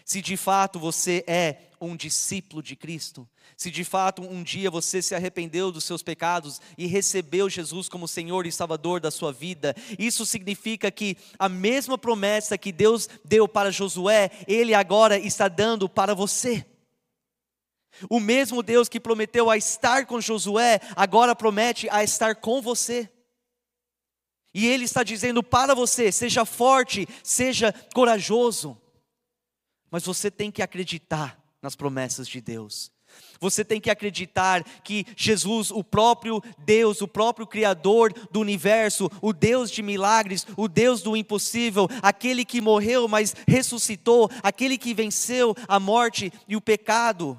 Se 0.04 0.20
de 0.22 0.36
fato 0.36 0.78
você 0.78 1.22
é 1.26 1.65
um 1.80 1.96
discípulo 1.96 2.62
de 2.62 2.76
Cristo, 2.76 3.28
se 3.56 3.70
de 3.70 3.84
fato 3.84 4.22
um 4.22 4.42
dia 4.42 4.70
você 4.70 5.00
se 5.00 5.14
arrependeu 5.14 5.72
dos 5.72 5.84
seus 5.84 6.02
pecados 6.02 6.60
e 6.76 6.86
recebeu 6.86 7.48
Jesus 7.48 7.88
como 7.88 8.06
Senhor 8.06 8.46
e 8.46 8.52
Salvador 8.52 9.00
da 9.00 9.10
sua 9.10 9.32
vida, 9.32 9.74
isso 9.98 10.26
significa 10.26 10.90
que 10.90 11.16
a 11.38 11.48
mesma 11.48 11.96
promessa 11.96 12.58
que 12.58 12.72
Deus 12.72 13.08
deu 13.24 13.48
para 13.48 13.70
Josué, 13.70 14.30
Ele 14.46 14.74
agora 14.74 15.18
está 15.18 15.48
dando 15.48 15.88
para 15.88 16.14
você. 16.14 16.66
O 18.10 18.20
mesmo 18.20 18.62
Deus 18.62 18.88
que 18.88 19.00
prometeu 19.00 19.48
a 19.48 19.56
estar 19.56 20.04
com 20.04 20.20
Josué, 20.20 20.80
agora 20.94 21.34
promete 21.34 21.88
a 21.90 22.04
estar 22.04 22.34
com 22.36 22.60
você. 22.60 23.10
E 24.52 24.66
Ele 24.66 24.84
está 24.84 25.02
dizendo 25.02 25.42
para 25.42 25.74
você: 25.74 26.12
seja 26.12 26.44
forte, 26.44 27.08
seja 27.22 27.72
corajoso. 27.94 28.80
Mas 29.90 30.04
você 30.04 30.30
tem 30.30 30.50
que 30.50 30.62
acreditar 30.62 31.45
nas 31.66 31.74
promessas 31.74 32.28
de 32.28 32.40
Deus. 32.40 32.92
Você 33.40 33.64
tem 33.64 33.80
que 33.80 33.90
acreditar 33.90 34.62
que 34.84 35.04
Jesus, 35.16 35.72
o 35.72 35.82
próprio 35.82 36.40
Deus, 36.64 37.00
o 37.00 37.08
próprio 37.08 37.44
Criador 37.44 38.12
do 38.30 38.40
universo, 38.40 39.10
o 39.20 39.32
Deus 39.32 39.68
de 39.68 39.82
milagres, 39.82 40.46
o 40.56 40.68
Deus 40.68 41.02
do 41.02 41.16
impossível, 41.16 41.88
aquele 42.02 42.44
que 42.44 42.60
morreu, 42.60 43.08
mas 43.08 43.34
ressuscitou, 43.48 44.30
aquele 44.44 44.78
que 44.78 44.94
venceu 44.94 45.56
a 45.66 45.80
morte 45.80 46.32
e 46.46 46.54
o 46.54 46.60
pecado, 46.60 47.36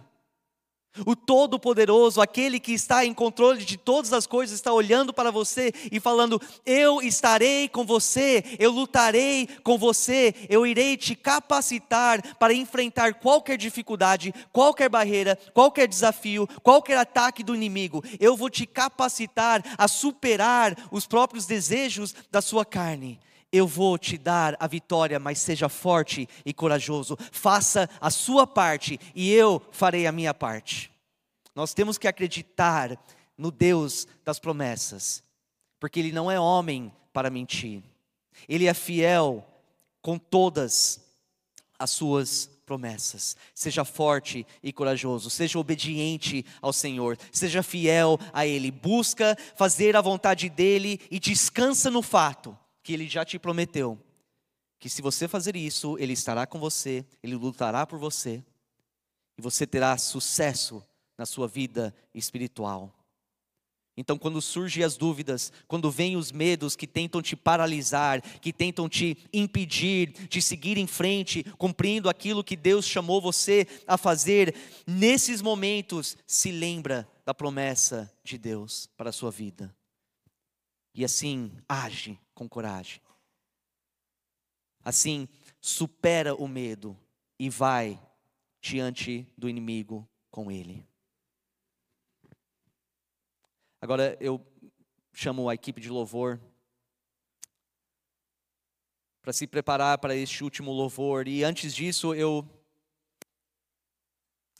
o 1.05 1.15
Todo-Poderoso, 1.15 2.21
aquele 2.21 2.59
que 2.59 2.73
está 2.73 3.05
em 3.05 3.13
controle 3.13 3.63
de 3.63 3.77
todas 3.77 4.13
as 4.13 4.25
coisas, 4.25 4.55
está 4.55 4.71
olhando 4.73 5.13
para 5.13 5.31
você 5.31 5.71
e 5.91 5.99
falando: 5.99 6.41
Eu 6.65 7.01
estarei 7.01 7.67
com 7.67 7.85
você, 7.85 8.43
eu 8.59 8.71
lutarei 8.71 9.47
com 9.63 9.77
você, 9.77 10.33
eu 10.49 10.65
irei 10.65 10.97
te 10.97 11.15
capacitar 11.15 12.21
para 12.37 12.53
enfrentar 12.53 13.15
qualquer 13.15 13.57
dificuldade, 13.57 14.33
qualquer 14.51 14.89
barreira, 14.89 15.37
qualquer 15.53 15.87
desafio, 15.87 16.47
qualquer 16.63 16.97
ataque 16.97 17.43
do 17.43 17.55
inimigo. 17.55 18.03
Eu 18.19 18.35
vou 18.35 18.49
te 18.49 18.65
capacitar 18.65 19.63
a 19.77 19.87
superar 19.87 20.75
os 20.91 21.05
próprios 21.05 21.45
desejos 21.45 22.15
da 22.31 22.41
sua 22.41 22.65
carne 22.65 23.19
eu 23.51 23.65
vou 23.65 23.97
te 23.97 24.17
dar 24.17 24.55
a 24.59 24.67
vitória, 24.67 25.19
mas 25.19 25.39
seja 25.39 25.69
forte 25.69 26.27
e 26.45 26.53
corajoso. 26.53 27.17
Faça 27.31 27.89
a 28.01 28.09
sua 28.09 28.45
parte 28.45 28.99
e 29.15 29.31
eu 29.31 29.61
farei 29.71 30.05
a 30.05 30.11
minha 30.11 30.33
parte. 30.33 30.91
Nós 31.55 31.73
temos 31.73 31.97
que 31.97 32.07
acreditar 32.07 32.99
no 33.37 33.51
Deus 33.51 34.07
das 34.23 34.39
promessas, 34.39 35.23
porque 35.79 35.99
Ele 35.99 36.11
não 36.11 36.29
é 36.29 36.39
homem 36.39 36.93
para 37.13 37.29
mentir, 37.29 37.81
Ele 38.47 38.65
é 38.65 38.73
fiel 38.73 39.47
com 40.01 40.17
todas 40.17 40.99
as 41.79 41.91
suas 41.91 42.49
promessas. 42.65 43.37
Seja 43.55 43.85
forte 43.85 44.45
e 44.61 44.73
corajoso, 44.73 45.29
seja 45.29 45.57
obediente 45.57 46.45
ao 46.61 46.73
Senhor, 46.73 47.17
seja 47.31 47.63
fiel 47.63 48.19
a 48.33 48.45
Ele, 48.45 48.71
busca 48.71 49.37
fazer 49.55 49.95
a 49.95 50.01
vontade 50.01 50.49
dEle 50.49 50.99
e 51.09 51.19
descansa 51.19 51.89
no 51.89 52.01
fato 52.01 52.57
que 52.87 52.93
ele 52.93 53.05
já 53.05 53.25
te 53.25 53.37
prometeu 53.37 54.01
que 54.79 54.87
se 54.87 55.01
você 55.01 55.27
fazer 55.27 55.57
isso, 55.57 55.97
ele 55.99 56.13
estará 56.13 56.47
com 56.47 56.57
você, 56.57 57.05
ele 57.21 57.35
lutará 57.35 57.85
por 57.85 57.99
você 57.99 58.41
e 59.37 59.41
você 59.41 59.67
terá 59.67 59.97
sucesso 59.97 60.81
na 61.17 61.25
sua 61.25 61.49
vida 61.49 61.93
espiritual. 62.13 62.97
Então, 63.97 64.17
quando 64.17 64.41
surgem 64.41 64.85
as 64.85 64.95
dúvidas, 64.95 65.51
quando 65.67 65.91
vêm 65.91 66.15
os 66.15 66.31
medos 66.31 66.77
que 66.77 66.87
tentam 66.87 67.21
te 67.21 67.35
paralisar, 67.35 68.21
que 68.39 68.53
tentam 68.53 68.87
te 68.87 69.17
impedir 69.33 70.13
de 70.29 70.41
seguir 70.41 70.77
em 70.77 70.87
frente, 70.87 71.43
cumprindo 71.57 72.09
aquilo 72.09 72.41
que 72.41 72.55
Deus 72.55 72.87
chamou 72.87 73.19
você 73.19 73.67
a 73.85 73.97
fazer, 73.97 74.55
nesses 74.87 75.41
momentos, 75.41 76.15
se 76.25 76.53
lembra 76.53 77.05
da 77.25 77.33
promessa 77.33 78.09
de 78.23 78.37
Deus 78.37 78.87
para 78.95 79.09
a 79.09 79.13
sua 79.13 79.29
vida. 79.29 79.76
E 80.97 81.05
assim, 81.05 81.51
age 81.69 82.19
com 82.33 82.49
coragem. 82.49 82.99
Assim, 84.83 85.29
supera 85.61 86.33
o 86.33 86.47
medo 86.47 86.97
e 87.37 87.51
vai 87.51 88.01
diante 88.59 89.31
do 89.37 89.47
inimigo 89.47 90.09
com 90.31 90.51
ele. 90.51 90.83
Agora 93.79 94.17
eu 94.19 94.43
chamo 95.13 95.47
a 95.47 95.53
equipe 95.53 95.79
de 95.79 95.87
louvor 95.87 96.41
para 99.21 99.31
se 99.33 99.45
preparar 99.45 99.99
para 99.99 100.15
este 100.15 100.43
último 100.43 100.71
louvor. 100.71 101.27
E 101.27 101.43
antes 101.43 101.75
disso, 101.75 102.15
eu, 102.15 102.43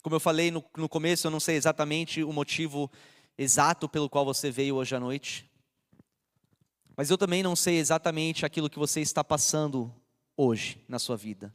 como 0.02 0.14
eu 0.14 0.20
falei 0.20 0.52
no, 0.52 0.64
no 0.76 0.88
começo, 0.88 1.26
eu 1.26 1.32
não 1.32 1.40
sei 1.40 1.56
exatamente 1.56 2.22
o 2.22 2.32
motivo 2.32 2.88
exato 3.36 3.88
pelo 3.88 4.08
qual 4.08 4.24
você 4.24 4.52
veio 4.52 4.76
hoje 4.76 4.94
à 4.94 5.00
noite. 5.00 5.48
Mas 6.98 7.10
eu 7.10 7.16
também 7.16 7.44
não 7.44 7.54
sei 7.54 7.76
exatamente 7.78 8.44
aquilo 8.44 8.68
que 8.68 8.76
você 8.76 9.00
está 9.00 9.22
passando 9.22 9.94
hoje 10.36 10.84
na 10.88 10.98
sua 10.98 11.16
vida. 11.16 11.54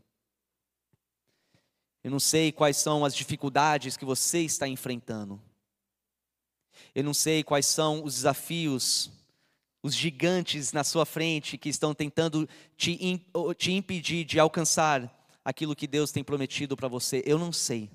Eu 2.02 2.10
não 2.10 2.20
sei 2.20 2.50
quais 2.50 2.78
são 2.78 3.04
as 3.04 3.14
dificuldades 3.14 3.98
que 3.98 4.06
você 4.06 4.40
está 4.40 4.70
enfrentando. 4.70 5.42
Eu 6.96 7.04
não 7.04 7.14
sei 7.14 7.44
quais 7.44 7.66
são 7.66 8.06
os 8.06 8.14
desafios, 8.14 9.12
os 9.84 9.94
gigantes 9.94 10.72
na 10.72 10.86
sua 10.86 11.06
frente 11.06 11.58
que 11.58 11.68
estão 11.68 11.94
tentando 11.94 12.48
te, 12.78 12.98
te 13.58 13.74
impedir 13.74 14.24
de 14.24 14.40
alcançar 14.40 15.14
aquilo 15.44 15.76
que 15.76 15.88
Deus 15.88 16.10
tem 16.10 16.24
prometido 16.24 16.78
para 16.78 16.88
você. 16.88 17.22
Eu 17.26 17.38
não 17.38 17.52
sei. 17.52 17.92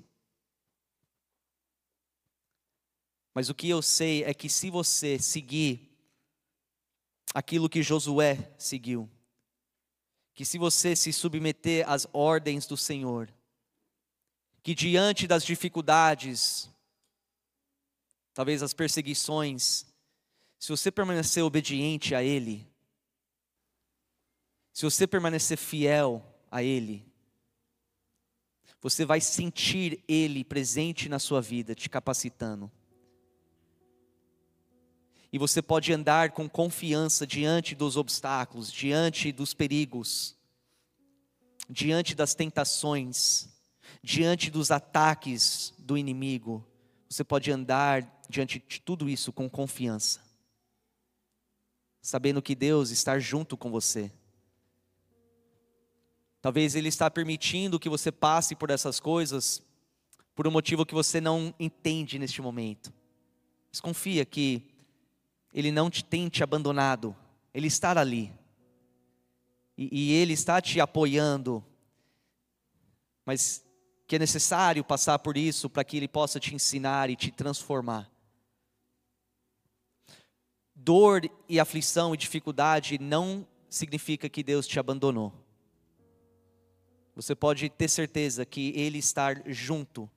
Mas 3.33 3.49
o 3.49 3.55
que 3.55 3.67
eu 3.67 3.81
sei 3.81 4.23
é 4.23 4.35
que 4.35 4.47
se 4.47 4.69
você 4.69 5.17
seguir 5.17 5.88
aquilo 7.33 7.69
que 7.69 7.83
Josué 7.83 8.51
seguiu. 8.57 9.09
Que 10.33 10.45
se 10.45 10.57
você 10.57 10.95
se 10.95 11.11
submeter 11.11 11.89
às 11.89 12.07
ordens 12.13 12.65
do 12.65 12.77
Senhor, 12.77 13.31
que 14.63 14.73
diante 14.73 15.27
das 15.27 15.43
dificuldades, 15.43 16.69
talvez 18.33 18.63
as 18.63 18.73
perseguições, 18.73 19.85
se 20.57 20.69
você 20.69 20.91
permanecer 20.91 21.43
obediente 21.43 22.15
a 22.15 22.23
Ele, 22.23 22.67
se 24.73 24.83
você 24.83 25.05
permanecer 25.05 25.57
fiel 25.57 26.23
a 26.49 26.63
Ele, 26.63 27.05
você 28.81 29.03
vai 29.03 29.19
sentir 29.19 30.03
Ele 30.07 30.43
presente 30.43 31.09
na 31.09 31.19
sua 31.19 31.41
vida, 31.41 31.75
te 31.75 31.89
capacitando 31.89 32.71
e 35.31 35.37
você 35.37 35.61
pode 35.61 35.93
andar 35.93 36.31
com 36.31 36.49
confiança 36.49 37.25
diante 37.25 37.75
dos 37.75 37.95
obstáculos, 37.95 38.71
diante 38.71 39.31
dos 39.31 39.53
perigos, 39.53 40.35
diante 41.69 42.15
das 42.15 42.33
tentações, 42.33 43.47
diante 44.01 44.49
dos 44.49 44.71
ataques 44.71 45.73
do 45.77 45.97
inimigo. 45.97 46.65
Você 47.07 47.23
pode 47.23 47.51
andar 47.51 48.21
diante 48.27 48.63
de 48.67 48.81
tudo 48.81 49.09
isso 49.09 49.31
com 49.31 49.49
confiança. 49.49 50.27
sabendo 52.01 52.41
que 52.41 52.55
Deus 52.55 52.89
está 52.89 53.19
junto 53.19 53.57
com 53.57 53.69
você. 53.69 54.11
Talvez 56.41 56.73
Ele 56.73 56.87
está 56.87 57.11
permitindo 57.11 57.79
que 57.79 57.89
você 57.89 58.11
passe 58.11 58.55
por 58.55 58.69
essas 58.71 58.99
coisas 58.99 59.61
por 60.33 60.47
um 60.47 60.51
motivo 60.51 60.85
que 60.85 60.93
você 60.93 61.19
não 61.19 61.53
entende 61.59 62.17
neste 62.17 62.41
momento. 62.41 62.93
Mas 63.69 63.81
confia 63.81 64.25
que 64.25 64.63
Ele 65.53 65.71
não 65.71 65.89
te 65.89 66.03
tem 66.03 66.29
te 66.29 66.43
abandonado, 66.43 67.15
Ele 67.53 67.67
está 67.67 67.97
ali. 67.99 68.31
E, 69.77 69.89
e 69.91 70.13
Ele 70.13 70.33
está 70.33 70.61
te 70.61 70.79
apoiando, 70.79 71.63
mas 73.25 73.65
que 74.07 74.15
é 74.15 74.19
necessário 74.19 74.83
passar 74.83 75.19
por 75.19 75.37
isso 75.37 75.69
para 75.69 75.83
que 75.83 75.97
Ele 75.97 76.07
possa 76.07 76.39
te 76.39 76.53
ensinar 76.53 77.09
e 77.09 77.15
te 77.15 77.31
transformar. 77.31 78.09
Dor 80.75 81.29
e 81.47 81.59
aflição 81.59 82.13
e 82.13 82.17
dificuldade 82.17 82.97
não 82.99 83.47
significa 83.69 84.29
que 84.29 84.41
Deus 84.41 84.65
te 84.65 84.79
abandonou. 84.79 85.33
Você 87.15 87.35
pode 87.35 87.69
ter 87.69 87.89
certeza 87.89 88.45
que 88.45 88.71
Ele 88.75 88.97
está 88.97 89.35
junto, 89.45 90.09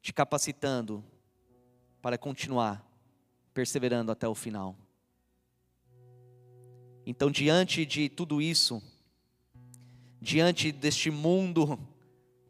te 0.00 0.12
capacitando 0.12 1.02
para 2.00 2.16
continuar 2.16 2.85
perseverando 3.56 4.12
até 4.12 4.28
o 4.28 4.34
final. 4.34 4.76
Então, 7.06 7.30
diante 7.30 7.86
de 7.86 8.06
tudo 8.06 8.42
isso, 8.42 8.82
diante 10.20 10.70
deste 10.70 11.10
mundo 11.10 11.78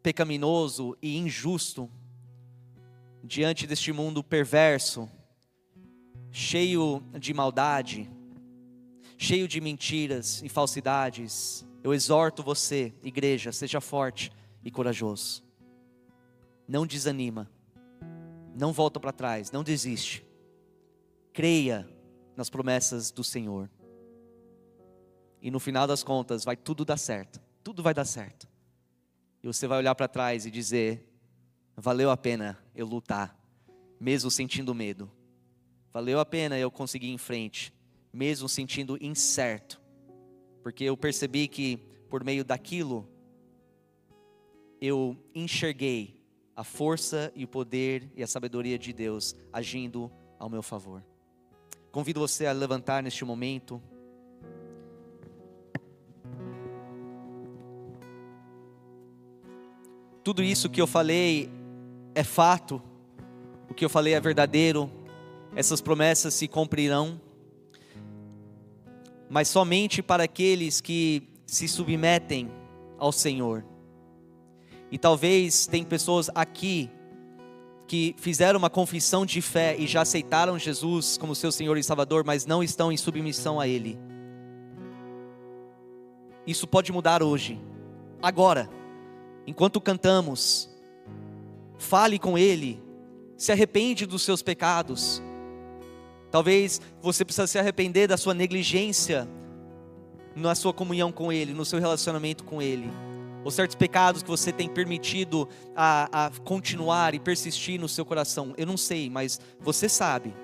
pecaminoso 0.03 0.99
e 1.01 1.17
injusto, 1.17 1.89
diante 3.23 3.69
deste 3.69 3.93
mundo 3.93 4.25
perverso, 4.25 5.09
cheio 6.33 7.01
de 7.21 7.33
maldade, 7.33 8.11
cheio 9.17 9.47
de 9.47 9.61
mentiras 9.61 10.43
e 10.43 10.49
falsidades, 10.49 11.65
eu 11.85 11.95
exorto 11.95 12.43
você, 12.43 12.93
igreja, 13.01 13.53
seja 13.53 13.81
forte 13.81 14.33
e 14.65 14.73
corajoso. 14.73 15.45
Não 16.67 16.85
desanima. 16.85 17.49
Não 18.59 18.73
volta 18.73 18.99
para 18.99 19.13
trás, 19.13 19.53
não 19.53 19.63
desiste. 19.63 20.26
Creia 21.37 21.87
nas 22.35 22.49
promessas 22.49 23.11
do 23.11 23.23
Senhor. 23.23 23.71
E 25.41 25.51
no 25.51 25.61
final 25.61 25.87
das 25.87 26.03
contas 26.03 26.45
vai 26.45 26.57
tudo 26.57 26.83
dar 26.85 26.97
certo. 26.97 27.41
Tudo 27.63 27.83
vai 27.83 27.93
dar 27.93 28.07
certo. 28.07 28.49
E 29.43 29.47
você 29.47 29.69
vai 29.69 29.79
olhar 29.79 29.95
para 29.95 30.09
trás 30.09 30.47
e 30.47 30.51
dizer: 30.51 31.07
valeu 31.77 32.11
a 32.11 32.17
pena 32.17 32.59
eu 32.75 32.87
lutar, 32.87 33.39
mesmo 34.01 34.31
sentindo 34.31 34.75
medo. 34.75 35.13
Valeu 35.93 36.19
a 36.19 36.25
pena 36.25 36.59
eu 36.59 36.71
conseguir 36.71 37.09
ir 37.09 37.13
em 37.13 37.19
frente, 37.19 37.73
mesmo 38.13 38.49
sentindo 38.49 38.97
incerto 38.99 39.85
porque 40.67 40.83
eu 40.83 40.97
percebi 40.97 41.47
que 41.47 41.77
por 42.11 42.25
meio 42.25 42.45
daquilo 42.45 43.09
eu 44.81 45.17
enxerguei 45.33 46.21
a 46.57 46.65
força 46.65 47.31
e 47.37 47.45
o 47.45 47.49
poder 47.49 48.11
e 48.17 48.21
a 48.21 48.27
sabedoria 48.27 48.77
de 48.77 48.93
Deus 48.93 49.37
agindo 49.53 50.11
ao 50.41 50.51
meu 50.51 50.65
favor. 50.65 51.05
Convido 51.97 52.21
você 52.21 52.45
a 52.45 52.53
levantar 52.53 53.03
neste 53.03 53.25
momento. 53.25 53.81
Tudo 60.23 60.43
isso 60.43 60.69
que 60.69 60.79
eu 60.79 60.87
falei 60.87 61.49
é 62.15 62.23
fato, 62.23 62.83
o 63.71 63.73
que 63.73 63.83
eu 63.83 63.89
falei 63.89 64.13
é 64.13 64.21
verdadeiro, 64.21 64.93
essas 65.55 65.81
promessas 65.81 66.35
se 66.35 66.47
cumprirão 66.47 67.19
mas 69.31 69.49
somente 69.49 70.03
para 70.03 70.25
aqueles 70.25 70.83
que 70.83 71.23
se 71.47 71.67
submetem 71.67 72.51
ao 72.99 73.11
Senhor. 73.11 73.65
E 74.93 74.99
talvez 74.99 75.67
tem 75.67 75.83
pessoas 75.83 76.29
aqui 76.35 76.91
que 77.87 78.15
fizeram 78.19 78.59
uma 78.59 78.71
confissão 78.71 79.25
de 79.25 79.41
fé 79.41 79.77
e 79.79 79.87
já 79.87 80.03
aceitaram 80.03 80.59
Jesus 80.59 81.17
como 81.17 81.35
seu 81.35 81.53
Senhor 81.53 81.77
e 81.77 81.83
Salvador, 81.83 82.25
mas 82.25 82.47
não 82.47 82.63
estão 82.63 82.91
em 82.91 82.97
submissão 82.97 83.61
a 83.61 83.69
Ele. 83.69 83.99
Isso 86.47 86.67
pode 86.67 86.93
mudar 86.93 87.23
hoje, 87.23 87.61
agora, 88.23 88.69
enquanto 89.47 89.81
cantamos. 89.81 90.69
Fale 91.79 92.19
com 92.19 92.39
Ele, 92.39 92.83
se 93.37 93.53
arrepende 93.53 94.07
dos 94.07 94.23
seus 94.23 94.43
pecados, 94.43 95.23
Talvez 96.31 96.81
você 97.01 97.25
precisa 97.25 97.47
se 97.47 97.59
arrepender 97.59 98.09
da 98.09 98.17
sua 98.17 98.35
negligência 98.35 99.29
na 100.35 100.55
sua 100.55 100.73
comunhão 100.73 101.11
com 101.11 101.33
Ele, 101.33 101.55
no 101.55 101.65
seu 101.65 101.79
relacionamento 101.79 102.45
com 102.45 102.61
Ele. 102.61 102.91
Ou 103.47 103.51
certos 103.53 103.77
pecados 103.77 104.25
que 104.25 104.29
você 104.29 104.51
tem 104.51 104.69
permitido 104.69 105.49
a, 105.77 106.27
a 106.27 106.31
continuar 106.41 107.15
e 107.15 107.21
persistir 107.21 107.81
no 107.81 107.89
seu 107.89 108.05
coração. 108.05 108.53
Eu 108.57 108.67
não 108.67 108.77
sei, 108.77 109.09
mas 109.09 109.41
você 109.61 109.89
sabe. 109.89 110.35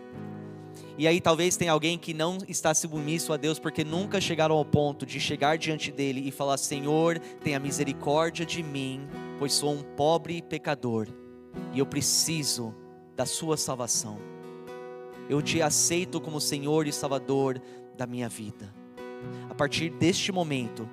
E 0.96 1.08
aí 1.08 1.20
talvez 1.20 1.56
tenha 1.56 1.72
alguém 1.72 1.98
que 1.98 2.14
não 2.14 2.38
está 2.46 2.72
submisso 2.72 3.32
a 3.32 3.36
Deus 3.36 3.58
porque 3.58 3.82
nunca 3.82 4.20
chegaram 4.20 4.54
ao 4.54 4.64
ponto 4.64 5.04
de 5.04 5.18
chegar 5.18 5.58
diante 5.58 5.90
dele 5.90 6.22
e 6.24 6.30
falar: 6.30 6.56
Senhor, 6.58 7.18
tenha 7.42 7.58
misericórdia 7.58 8.46
de 8.46 8.62
mim, 8.62 9.08
pois 9.40 9.52
sou 9.52 9.72
um 9.72 9.82
pobre 9.82 10.40
pecador 10.40 11.08
e 11.74 11.80
eu 11.80 11.86
preciso 11.86 12.72
da 13.16 13.26
sua 13.26 13.56
salvação 13.56 14.32
eu 15.28 15.40
te 15.40 15.62
aceito 15.62 16.20
como 16.20 16.40
Senhor 16.40 16.86
e 16.86 16.92
Salvador 16.92 17.60
da 17.96 18.06
minha 18.06 18.28
vida. 18.28 18.72
A 19.48 19.54
partir 19.54 19.90
deste 19.90 20.32
momento, 20.32 20.88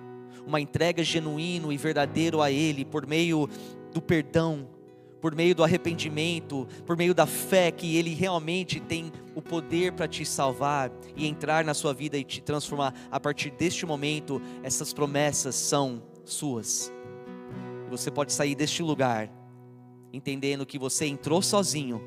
uma 0.46 0.60
entrega 0.60 1.04
genuína 1.04 1.74
e 1.74 1.78
verdadeira 1.78 2.44
a 2.44 2.52
Ele 2.52 2.86
por 2.86 3.06
meio 3.06 3.50
do 3.94 4.02
perdão, 4.02 4.68
por 5.22 5.36
meio 5.36 5.54
do 5.54 5.64
arrependimento, 5.64 6.68
por 6.86 6.96
meio 6.96 7.14
da 7.14 7.26
fé 7.26 7.72
que 7.72 7.98
Ele 7.98 8.14
realmente 8.14 8.80
tem 8.80 9.12
o 9.36 9.42
poder 9.42 9.94
para 9.94 10.08
te 10.08 10.26
salvar 10.26 10.92
e 11.16 11.28
entrar 11.28 11.64
na 11.64 11.74
sua 11.74 11.94
vida 11.94 12.18
e 12.18 12.24
te 12.24 12.42
transformar. 12.42 12.94
A 13.12 13.20
partir 13.20 13.52
deste 13.52 13.86
momento, 13.86 14.42
essas 14.64 14.94
promessas 14.94 15.56
são 15.56 16.02
suas. 16.24 16.92
Você 17.90 18.12
pode 18.12 18.32
sair 18.32 18.56
deste 18.56 18.84
lugar 18.84 19.32
entendendo 20.12 20.66
que 20.66 20.80
você 20.80 21.06
entrou 21.06 21.42
sozinho, 21.42 22.02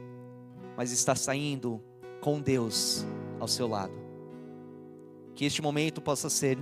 mas 0.76 0.92
está 0.92 1.14
saindo 1.14 1.80
com 2.20 2.40
Deus 2.40 3.06
ao 3.38 3.48
seu 3.48 3.66
lado. 3.68 3.92
Que 5.34 5.44
este 5.44 5.62
momento 5.62 6.00
possa 6.00 6.28
ser 6.28 6.58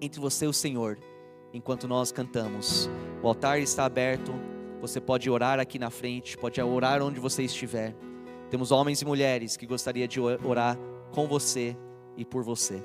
entre 0.00 0.20
você 0.20 0.44
e 0.44 0.48
o 0.48 0.52
Senhor, 0.52 0.98
enquanto 1.52 1.88
nós 1.88 2.12
cantamos. 2.12 2.88
O 3.22 3.28
altar 3.28 3.60
está 3.60 3.84
aberto, 3.84 4.32
você 4.80 5.00
pode 5.00 5.28
orar 5.28 5.58
aqui 5.58 5.78
na 5.78 5.90
frente, 5.90 6.36
pode 6.36 6.60
orar 6.60 7.02
onde 7.02 7.18
você 7.18 7.42
estiver. 7.42 7.94
Temos 8.50 8.70
homens 8.70 9.02
e 9.02 9.04
mulheres 9.04 9.56
que 9.56 9.66
gostaria 9.66 10.08
de 10.08 10.20
orar 10.20 10.78
com 11.12 11.26
você 11.26 11.76
e 12.16 12.24
por 12.24 12.42
você. 12.42 12.82